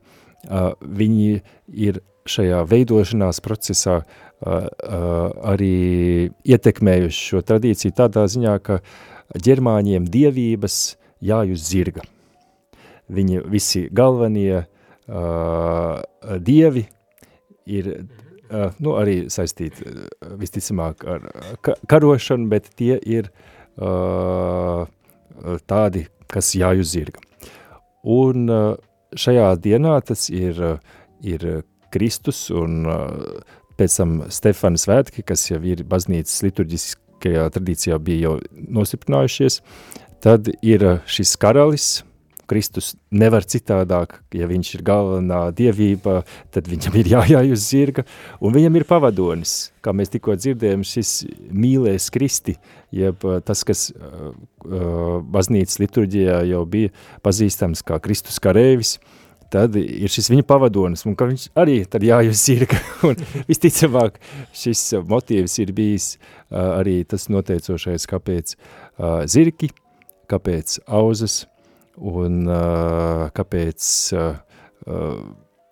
viņi 0.80 1.42
ir 1.68 2.00
šajā 2.30 2.62
veidošanās 2.68 3.42
procesā 3.44 3.98
arī 4.40 6.30
ietekmējuši 6.48 7.26
šo 7.26 7.42
tradīciju 7.44 7.92
tādā 7.98 8.24
ziņā, 8.32 8.54
ka 8.64 8.78
ģermāņiem 9.36 10.06
dievības 10.08 10.76
jājus 11.20 11.66
zirga. 11.68 12.06
Viņi 13.12 13.42
visi 13.52 13.82
galvenie 13.92 14.62
dievi 16.40 16.86
ir 17.68 17.90
nu, 18.80 18.94
arī 18.96 19.28
saistīti 19.28 19.92
visticamāk 20.40 21.04
ar 21.04 21.28
karošanu, 21.90 22.48
bet 22.48 22.72
tie 22.80 22.96
ir 22.96 23.28
tādi, 25.68 26.06
kas 26.32 26.54
jājus 26.56 26.94
zirga. 26.94 27.22
Un 28.06 28.48
uh, 28.50 28.74
šajā 29.18 29.52
dienā 29.62 29.98
tas 30.06 30.28
ir, 30.32 30.58
uh, 30.58 31.00
ir 31.22 31.64
Kristus 31.92 32.46
un 32.54 32.84
uh, 32.86 33.40
pēc 33.80 33.96
tam 34.00 34.18
Stefana 34.32 34.80
svētki, 34.80 35.24
kas 35.26 35.48
jau 35.50 35.60
ir 35.66 35.84
baznīcas 35.88 36.42
liturģiskajā 36.46 37.48
tradīcijā 37.54 37.98
bija 38.04 38.28
jau 38.28 38.36
nostiprinājušies, 38.78 39.60
tad 40.24 40.52
ir 40.62 40.84
šis 41.08 41.34
karalis, 41.40 41.90
Kristus 42.50 42.94
nevar 43.14 43.46
citādāk, 43.46 44.18
ja 44.34 44.48
viņš 44.50 44.72
ir 44.76 44.82
galvenā 44.86 45.42
dievība, 45.56 46.20
tad 46.54 46.70
viņam 46.70 46.98
ir 47.00 47.12
jājāj 47.14 47.54
uz 47.54 47.66
zirga, 47.68 48.04
un 48.42 48.54
viņam 48.56 48.80
ir 48.80 48.86
pavadonis, 48.88 49.54
kā 49.84 49.94
mēs 49.96 50.12
tikko 50.14 50.34
dzirdējām, 50.38 50.82
šis 50.86 51.14
mīlēs 51.54 52.10
Kristi, 52.14 52.56
jeb 52.94 53.22
uh, 53.26 53.38
tas, 53.44 53.62
kas 53.66 53.88
uh, 53.94 54.32
uh, 54.34 55.16
baznīcas 55.22 55.78
liturģijā 55.82 56.42
jau 56.50 56.64
bija 56.68 56.92
pazīstams 57.24 57.84
kā 57.86 58.00
Kristus 58.02 58.42
karēvis, 58.42 58.96
tad 59.50 59.74
ir 59.78 60.10
šis 60.10 60.30
viņa 60.30 60.46
pavadonis, 60.46 61.04
un 61.08 61.16
ka 61.18 61.28
viņš 61.30 61.48
arī 61.58 61.80
tad 61.90 62.04
jājus 62.06 62.44
zirga, 62.46 62.80
un 63.08 63.18
visticamāk 63.50 64.18
šis 64.56 64.84
motīvs 65.10 65.58
ir 65.62 65.74
bijis 65.76 66.12
uh, 66.16 66.80
arī 66.80 67.00
tas 67.08 67.28
noteicošais, 67.32 68.08
kāpēc 68.10 68.56
uh, 68.56 69.22
zirgi, 69.30 69.72
kāpēc 70.30 70.80
auzas, 70.86 71.44
un 71.96 72.44
uh, 72.48 73.28
kāpēc 73.34 73.86
uh, 74.16 74.34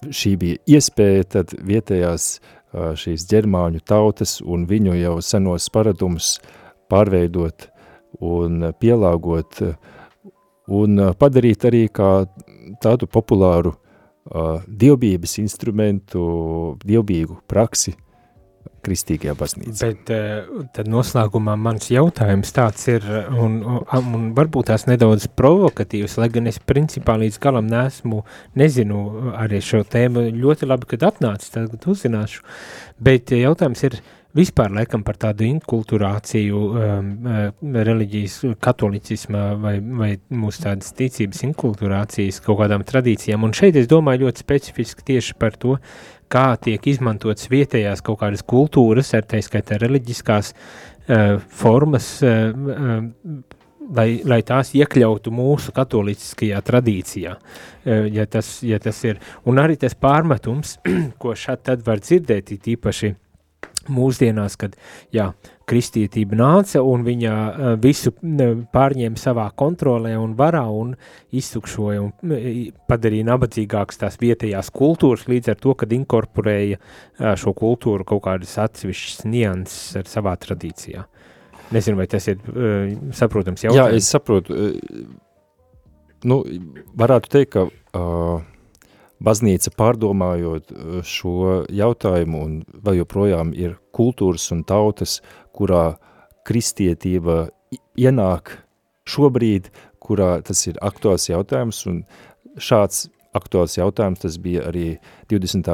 šī 0.08 0.34
bija 0.40 0.62
iespēja, 0.78 1.26
tad 1.36 1.54
vietējās 1.64 2.28
uh, 2.38 2.94
šīs 2.98 3.26
ģermāņu 3.30 3.82
tautas 3.86 4.38
un 4.44 4.66
viņu 4.70 4.96
jau 4.98 5.18
senos 5.24 5.68
paradumus 5.74 6.36
pārveidot 6.88 7.68
un 8.24 8.72
pielāgot 8.80 9.62
un 10.68 11.04
padarīt 11.18 11.64
arī 11.68 11.86
kā 11.92 12.26
tādu 12.82 13.08
populāru 13.08 13.74
uh, 13.76 14.60
dievbības 14.66 15.38
instrumentu, 15.44 16.26
dievbīgu 16.84 17.42
praksi– 17.48 17.96
kristīgajā 18.84 19.34
baznīcā. 19.38 19.76
Bet 19.80 20.12
uh, 20.14 20.66
tad 20.76 20.90
noslēgumā 20.90 21.56
mans 21.60 21.90
jautājums 21.92 22.52
tāds 22.56 22.88
ir, 22.90 23.06
un, 23.38 23.60
un, 23.64 24.28
varbūt 24.36 24.70
tās 24.72 24.88
nedaudz 24.90 25.28
provokatīvs, 25.38 26.18
lai 26.20 26.30
gan 26.34 26.50
es 26.50 26.60
principā 26.60 27.18
līdz 27.20 27.40
galam 27.42 27.68
nesmu, 27.70 28.22
nezinu 28.58 29.32
arī 29.38 29.62
šo 29.64 29.84
tēmu 29.88 30.28
ļoti 30.36 30.68
labi, 30.68 30.92
kad 30.94 31.08
atnācis, 31.12 31.54
tagad 31.54 31.90
uzzināšu, 31.90 32.44
bet 33.02 33.34
jautājums 33.36 33.84
ir, 33.88 34.00
vispār 34.36 34.72
laikam 34.74 35.02
par 35.06 35.16
tādu 35.20 35.46
inkulturāciju 35.48 36.58
um, 36.68 37.08
reliģijas 37.88 38.36
katolicismā 38.62 39.44
vai, 39.60 39.74
vai 39.80 40.10
mūsu 40.28 40.64
tādas 40.66 40.92
ticības 40.98 41.42
inkulturācijas 41.48 42.42
kaut 42.44 42.60
kādām 42.62 42.84
tradīcijām, 42.88 43.46
un 43.46 43.56
šeit 43.56 43.78
es 43.80 43.88
domāju 43.90 44.26
ļoti 44.26 44.44
specifiski 44.44 45.06
tieši 45.12 45.38
par 45.40 45.56
to, 45.60 45.78
kā 46.32 46.46
tiek 46.62 46.86
izmantotas 46.90 47.50
vietējās 47.52 48.02
kaut 48.04 48.20
kādas 48.22 48.44
kultūras, 48.46 49.12
ar 49.16 49.26
tā 49.28 49.40
skaitā 49.44 49.78
reliģiskās 49.82 50.52
uh, 50.54 51.38
formas, 51.60 52.10
uh, 52.22 52.50
uh, 52.52 52.98
lai, 53.96 54.08
lai 54.28 54.40
tās 54.46 54.74
iekļautu 54.76 55.32
mūsu 55.34 55.74
katoliciskajā 55.76 56.60
tradīcijā. 56.64 57.36
Uh, 57.38 58.08
ja, 58.12 58.26
tas, 58.30 58.58
ja 58.66 58.80
tas 58.82 59.00
ir, 59.08 59.22
un 59.48 59.60
arī 59.62 59.78
tas 59.80 59.96
pārmetums, 59.98 60.78
ko 61.22 61.36
tad 61.56 61.86
var 61.86 62.04
dzirdēt, 62.04 62.52
ir 62.54 62.74
īpaši 62.76 63.14
mūsdienās, 63.88 64.58
kad 64.60 64.76
jā, 65.14 65.30
kristietība 65.68 66.38
nāca 66.38 66.82
un 66.84 67.04
viņa 67.06 67.34
uh, 67.34 67.70
visu 67.82 68.12
pārņēma 68.72 69.20
savā 69.20 69.46
kontrolē 69.58 70.14
un 70.20 70.34
varā 70.38 70.64
un 70.72 70.94
iztukšoja 71.36 72.02
un 72.02 72.12
padarīja 72.90 73.28
nabadzīgākas 73.28 74.02
tās 74.02 74.18
vietējās 74.20 74.72
kultūras 74.74 75.28
līdz 75.30 75.52
ar 75.54 75.60
to, 75.62 75.76
kad 75.78 75.94
inkorporēja 75.94 76.80
uh, 76.80 77.32
šo 77.38 77.54
kultūru 77.58 78.06
kaut 78.08 78.24
kādas 78.26 78.56
atsevišķas 78.64 79.24
nianses 79.28 79.96
ar 80.00 80.10
savā 80.10 80.36
tradīcijā. 80.40 81.06
Nezinu, 81.74 82.00
vai 82.00 82.08
tas 82.10 82.28
ir 82.32 82.38
uh, 82.48 82.92
saprotams 83.16 83.66
jautājums. 83.66 83.92
Jā, 83.92 84.02
es 84.02 84.12
saprotu. 84.12 84.56
Nu, 86.26 86.40
varētu 86.98 87.30
teikt, 87.30 87.54
ka 87.54 87.68
uh, 87.68 88.46
baznīca 89.24 89.72
pārdomājot 89.78 90.72
šo 91.06 91.62
jautājumu 91.74 92.42
un 92.44 92.56
vēl 92.84 93.00
joprojām 93.02 93.52
ir 93.56 93.76
kultūras 93.94 94.48
un 94.54 94.62
tautas, 94.68 95.18
kurā 95.58 95.98
kristietība 96.48 97.48
ienāk 97.98 98.54
šobrīd, 99.08 99.68
kurā 100.00 100.38
tas 100.46 100.62
ir 100.70 100.78
aktuāls 100.84 101.28
jautājums 101.28 101.82
un 101.90 102.02
šāds 102.56 103.08
aktuāls 103.36 103.76
jautājums 103.78 104.22
tas 104.22 104.38
bija 104.42 104.68
arī 104.70 104.86
20. 105.30 105.68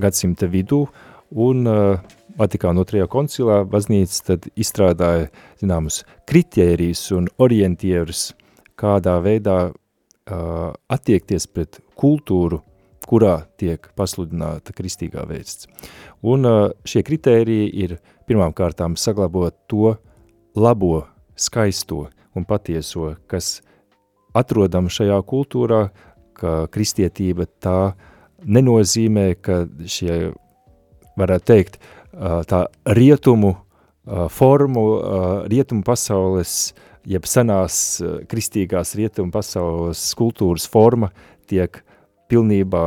gadsimta 0.00 0.48
vidū 0.50 0.86
un 1.30 1.66
uh, 1.68 2.14
Vatikāna 2.38 2.84
otrajā 2.84 3.08
koncilā 3.10 3.64
baznīca 3.66 4.18
tad 4.28 4.44
izstrādāja, 4.54 5.26
zināmus, 5.58 6.04
kritērijus 6.30 7.00
un 7.16 7.26
orientierus, 7.42 8.28
kādā 8.78 9.16
veidā 9.24 9.56
uh, 9.66 10.70
attiekties 10.86 11.48
pret 11.50 11.80
kultūru, 11.98 12.60
kurā 13.08 13.40
tiek 13.58 13.88
pasludināta 13.98 14.74
kristīgā 14.76 15.24
vēsts. 15.26 15.66
Un 16.22 16.46
šie 16.86 17.02
kritēriji 17.02 17.68
ir 17.82 17.96
pirmām 18.28 18.52
kārtām 18.52 18.96
saglabot 19.00 19.56
to 19.70 19.94
labo, 20.58 21.06
skaisto 21.38 22.08
un 22.36 22.44
patieso, 22.44 23.14
kas 23.30 23.60
atrodam 24.36 24.90
šajā 24.92 25.18
kultūrā, 25.26 25.88
ka 26.38 26.66
kristietība 26.72 27.48
tā 27.62 27.94
nenozīmē, 28.44 29.32
ka 29.42 29.64
šie, 29.90 30.34
varētu 31.18 31.48
teikt, 31.48 31.80
tā 32.50 32.60
rietumu 32.98 33.54
formu, 34.34 34.84
rietumu 35.50 35.84
pasaules, 35.86 36.74
jeb 37.08 37.26
senās 37.26 37.98
kristīgās 38.28 38.94
rietumu 38.98 39.32
pasaules 39.34 40.02
kultūras 40.18 40.68
forma 40.68 41.10
tiek 41.48 41.80
pilnībā 42.28 42.86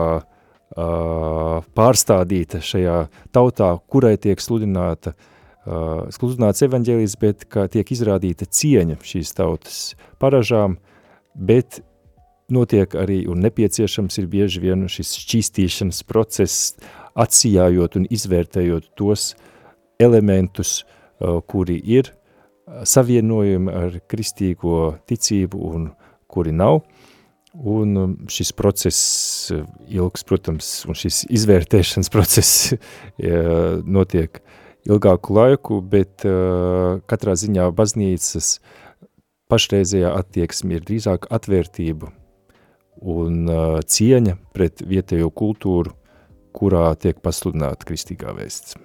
pārstādīta 1.75 2.61
šajā 2.63 2.97
tautā, 3.35 3.73
kurai 3.91 4.13
tiek 4.21 4.39
sludināta, 4.39 5.11
uh, 5.11 5.30
sludināts 5.65 6.63
evaņģēlijs, 6.65 7.17
bet 7.21 7.45
ka 7.51 7.67
tiek 7.71 7.91
izrādīta 7.93 8.47
cieņa 8.49 8.97
šīs 9.05 9.35
tautas 9.37 9.79
paražām, 10.21 10.79
bet 11.35 11.81
notiek 12.51 12.95
arī 12.97 13.23
un 13.31 13.43
nepieciešams 13.45 14.17
ir 14.19 14.29
bieži 14.31 14.63
vien 14.63 14.87
šis 14.89 15.13
šķīstīšanas 15.21 16.01
process, 16.09 16.73
atsijājot 17.13 17.99
un 17.99 18.07
izvērtējot 18.09 18.91
tos 18.97 19.33
elementus, 20.01 20.81
kuri 21.21 21.77
ir 21.77 22.09
savienojumi 22.87 23.71
ar 23.75 23.97
kristīgo 24.09 24.95
ticību 25.09 25.61
un 25.75 25.89
kuri 26.31 26.53
nav. 26.55 26.81
Un 27.51 27.97
um, 27.99 28.11
šis 28.31 28.53
process 28.55 29.51
ilgs, 29.91 30.23
protams, 30.23 30.69
un 30.87 30.95
šis 30.95 31.25
izvērtēšanas 31.35 32.07
process 32.13 32.71
notiek 33.97 34.39
ilgāku 34.89 35.35
laiku, 35.37 35.81
bet 35.81 36.25
uh, 36.25 37.01
katrā 37.09 37.35
ziņā 37.37 37.69
baznīcas 37.77 38.55
pašreizējā 39.51 40.13
attieksme 40.15 40.77
ir 40.77 40.85
drīzāk 40.87 41.27
atvērtība 41.33 42.11
un 43.01 43.49
uh, 43.49 43.79
cieņa 43.81 44.37
pret 44.55 44.83
vietējo 44.87 45.31
kultūru, 45.33 45.95
kurā 46.55 46.91
tiek 46.99 47.21
pasludināta 47.23 47.87
kristīgā 47.87 48.33
vēsts. 48.37 48.77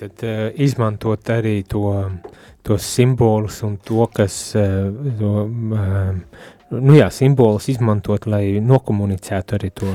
Tad 0.00 0.22
uh, 0.24 0.46
izmantot 0.62 1.28
arī 1.32 1.58
to, 1.68 1.84
tos 2.64 2.86
simbolus 2.96 3.60
un 3.66 3.76
to, 3.84 4.06
kas 4.12 4.38
uh, 4.56 4.88
to, 5.18 5.32
uh, 5.76 6.46
nu 6.72 6.96
jā, 6.96 7.10
simbolus 7.12 7.68
izmantot, 7.72 8.28
lai 8.30 8.56
nokomunicētu 8.64 9.58
arī 9.58 9.72
to 9.76 9.92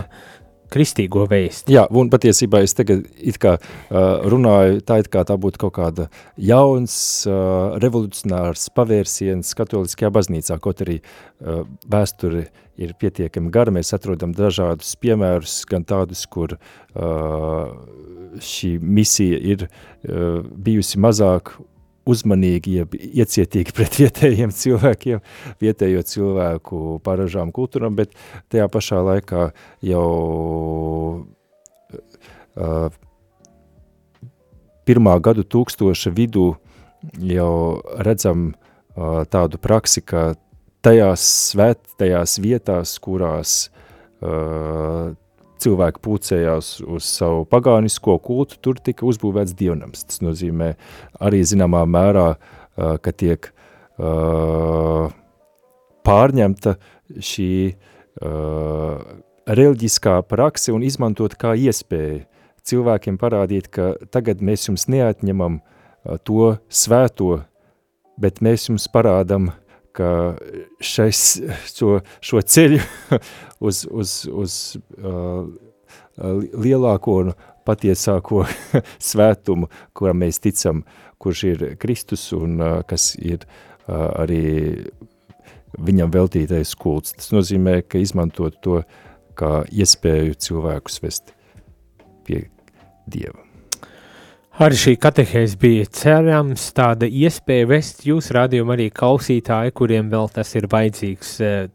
kristīgo 0.71 1.25
vēstu. 1.29 1.73
Jā, 1.73 1.85
un 1.89 2.09
patiesībā 2.11 2.61
es 2.65 2.75
tagad 2.77 3.05
it 3.19 3.39
kā 3.41 3.57
uh, 3.57 4.23
runāju, 4.31 4.81
tā 4.87 5.01
it 5.03 5.11
kā 5.13 5.23
tā 5.27 5.37
būtu 5.41 5.65
kaut 5.65 5.75
kāda 5.77 6.07
jauns, 6.39 6.95
uh, 7.29 7.77
revolucionārs 7.83 8.69
pavērsiens 8.75 9.53
katoliskajā 9.57 10.11
baznīcā, 10.13 10.59
kaut 10.63 10.83
arī 10.85 10.99
uh, 11.01 11.63
vēsture 11.91 12.47
ir 12.81 12.93
pietiekami 12.97 13.51
gara, 13.53 13.73
mēs 13.73 13.93
atrodam 13.95 14.33
dažādus 14.35 14.95
piemērus, 15.01 15.61
gan 15.69 15.85
tādus, 15.87 16.23
kur 16.31 16.55
uh, 16.55 17.73
šī 18.41 18.77
misija 18.81 19.39
ir 19.53 19.67
uh, 19.67 20.39
bijusi 20.41 21.01
mazāk 21.01 21.55
uzmanīgi, 22.09 22.77
jeb 22.81 22.95
iecietīgi 22.97 23.75
pret 23.75 23.97
vietējiem 24.01 24.53
cilvēkiem, 24.55 25.21
vietējo 25.61 26.01
cilvēku 26.07 26.81
paražām 27.05 27.53
kultūram, 27.55 27.95
bet 27.97 28.15
tajā 28.51 28.67
pašā 28.71 29.01
laikā 29.05 29.49
jau 29.85 30.07
uh, 32.57 32.89
pirmā 34.87 35.17
gadu 35.23 35.45
tūkstoša 35.45 36.13
vidū 36.17 36.47
jau 37.25 37.53
redzam 38.01 38.51
uh, 38.51 39.23
tādu 39.29 39.61
praksi, 39.61 40.01
ka 40.01 40.33
tajās 40.81 41.25
svētajās 41.51 42.37
vietās, 42.41 42.97
kurās 43.01 43.69
uh, 44.21 45.13
cilvēki 45.61 46.01
pūcējās 46.03 46.73
uz 46.85 47.07
savu 47.07 47.45
pagānisko 47.49 48.17
kultu, 48.23 48.57
tur 48.61 48.79
tika 48.81 49.05
uzbūvēts 49.09 49.55
dievnams. 49.57 50.05
Tas 50.07 50.21
nozīmē 50.25 50.73
arī 51.21 51.41
zināmā 51.47 51.83
mērā, 51.89 52.27
uh, 52.35 52.95
ka 53.01 53.13
tiek 53.13 53.51
uh, 53.51 55.11
pārņemta 56.07 56.75
šī 57.31 57.51
uh, 57.71 59.05
reliģiskā 59.51 60.17
prakse 60.29 60.73
un 60.73 60.85
izmantot 60.85 61.37
kā 61.39 61.53
iespēju 61.57 62.25
cilvēkiem 62.67 63.17
parādīt, 63.21 63.71
ka 63.73 63.93
tagad 64.13 64.41
mēs 64.45 64.67
jums 64.69 64.87
neatņemam 64.91 65.59
uh, 65.61 66.17
to 66.25 66.55
svēto, 66.69 67.41
bet 68.21 68.41
mēs 68.45 68.69
jums 68.69 68.87
parādam, 68.91 69.51
ka 69.95 70.09
šais, 70.83 71.21
šo, 71.71 71.99
šo 72.23 72.41
ceļu 72.41 72.79
uz, 73.67 73.83
uz, 73.89 74.15
uz 74.27 74.57
uh, 75.01 75.47
lielāko 76.21 77.17
un 77.25 77.33
patiesāko 77.67 78.45
svētumu, 79.11 79.69
kuram 79.93 80.23
mēs 80.23 80.41
ticam, 80.43 80.83
kurš 81.21 81.43
ir 81.51 81.67
Kristus 81.81 82.29
un 82.37 82.57
uh, 82.61 82.79
kas 82.87 83.13
ir 83.19 83.45
uh, 83.45 84.09
arī 84.23 84.41
viņam 85.79 86.11
veltītais 86.11 86.73
kults. 86.75 87.15
Tas 87.17 87.31
nozīmē, 87.35 87.81
ka 87.87 88.01
izmantot 88.01 88.59
to 88.63 88.81
kā 89.39 89.61
iespēju 89.71 90.35
cilvēkus 90.47 90.99
vest 91.05 91.35
pie 92.27 92.45
Dieva. 93.11 93.50
Arī 94.61 94.77
šī 94.77 94.91
katehēs 95.01 95.55
bija 95.57 95.87
cerams 95.89 96.67
tāda 96.77 97.07
iespēja 97.09 97.65
vest 97.65 98.03
jūs 98.05 98.27
rādījumu 98.35 98.75
arī 98.75 98.85
klausītāji, 98.93 99.73
kuriem 99.73 100.11
vēl 100.11 100.27
tas 100.35 100.51
ir 100.53 100.67
vajadzīgs 100.69 101.31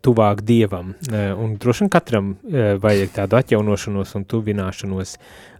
tuvāk 0.07 0.45
Dievam. 0.47 0.93
Un 1.11 1.57
droši 1.59 1.83
vien 1.83 1.91
katram 1.91 2.29
vajag 2.85 3.11
tādu 3.17 3.41
atjaunošanos 3.41 4.15
un 4.21 4.27
tuvināšanos 4.31 5.17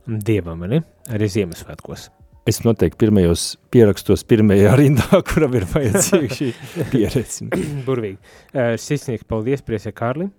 Dievam, 0.07 0.63
ne? 0.71 0.85
arī 1.11 1.27
Ziemassvētkos. 1.35 2.05
Es 2.47 2.63
noteikti 2.63 3.01
pirmajos 3.01 3.49
pierakstos 3.75 4.23
pirmajā 4.31 4.77
rindā, 4.79 5.19
kuram 5.33 5.57
ir 5.59 5.67
vajadzīga 5.73 6.39
šī 6.39 6.53
pieredze. 6.93 7.49
Burvīgi. 7.89 8.21
Sirsnieks, 8.55 9.27
paldies, 9.27 9.67
priesē 9.67 9.91
Kārli. 9.99 10.31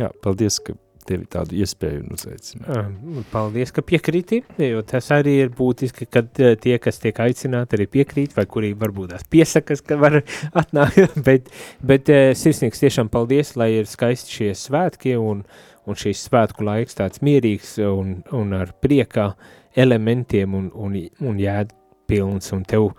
Jā, 0.00 0.10
paldies, 0.26 0.58
ka 0.58 0.74
tevi 1.08 1.28
tādu 1.30 1.56
iespēju 1.60 2.04
uzaicināt. 2.16 2.90
Paldies, 3.32 3.72
ka 3.74 3.84
piekrīti, 3.86 4.42
jo 4.62 4.82
tas 4.86 5.10
arī 5.14 5.36
ir 5.44 5.52
būtiski, 5.56 6.08
kad 6.10 6.30
tie, 6.34 6.76
kas 6.82 7.00
tiek 7.02 7.20
aicināti, 7.26 7.78
arī 7.78 7.88
piekrīt, 7.98 8.36
vai 8.36 8.46
kurī 8.50 8.72
varbūt 8.78 9.14
tās 9.14 9.26
piesakas, 9.30 9.84
ka 9.86 9.98
var 10.00 10.20
atnākt, 10.62 11.16
bet, 11.26 11.50
bet 11.84 12.10
sirsnīgs 12.38 12.82
tiešām 12.84 13.10
paldies, 13.12 13.54
lai 13.60 13.72
ir 13.78 13.90
skaisti 13.90 14.40
šie 14.40 14.50
svētki 14.58 15.16
un, 15.20 15.44
un 15.86 15.98
šīs 15.98 16.26
svētku 16.28 16.66
laiks 16.66 16.98
tāds 16.98 17.22
mierīgs 17.24 17.76
un, 17.86 18.20
un 18.34 18.56
ar 18.56 18.74
priekā 18.82 19.30
elementiem 19.76 20.54
un, 20.56 20.70
un, 20.74 20.96
un 21.28 21.40
jēdpilns, 21.40 22.52
un 22.56 22.64
tev, 22.68 22.90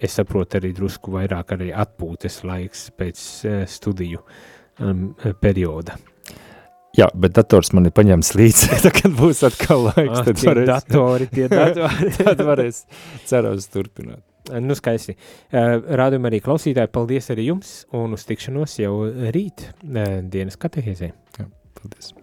es 0.00 0.14
saprotu, 0.18 0.58
arī 0.58 0.72
drusku 0.76 1.12
vairāk 1.14 1.56
arī 1.56 1.72
atpūtes 1.74 2.42
laiks 2.48 2.88
pēc 2.98 3.24
studiju 3.68 4.22
um, 4.80 5.10
perioda. 5.42 5.98
Jā, 6.96 7.10
bet 7.14 7.34
dators 7.36 7.68
man 7.76 7.84
ir 7.86 7.92
paņemts 7.94 8.32
līdzi, 8.38 8.68
tad, 8.84 8.88
kad 8.96 9.12
būs 9.18 9.42
atkal 9.46 9.84
laiks, 9.90 10.22
Ah, 10.22 10.24
tad 10.30 10.40
varēs, 10.40 10.68
datori, 10.70 11.26
tie 11.34 11.48
datori. 11.52 12.12
tad 12.16 12.40
varēs 12.48 12.80
cerams 13.28 13.68
turpināt. 13.74 14.22
Nu, 14.64 14.72
skaisti. 14.78 15.12
Rādījumā 15.52 16.30
arī 16.30 16.38
klausītāji, 16.40 16.88
paldies 16.94 17.28
arī 17.34 17.50
jums 17.50 17.72
un 17.92 18.16
uz 18.16 18.24
tikšanos 18.24 18.78
jau 18.80 18.94
rīt 19.34 19.66
dienas 19.84 20.56
katehēzē. 20.56 21.10
Jā, 21.36 21.44
paldies. 21.76 22.14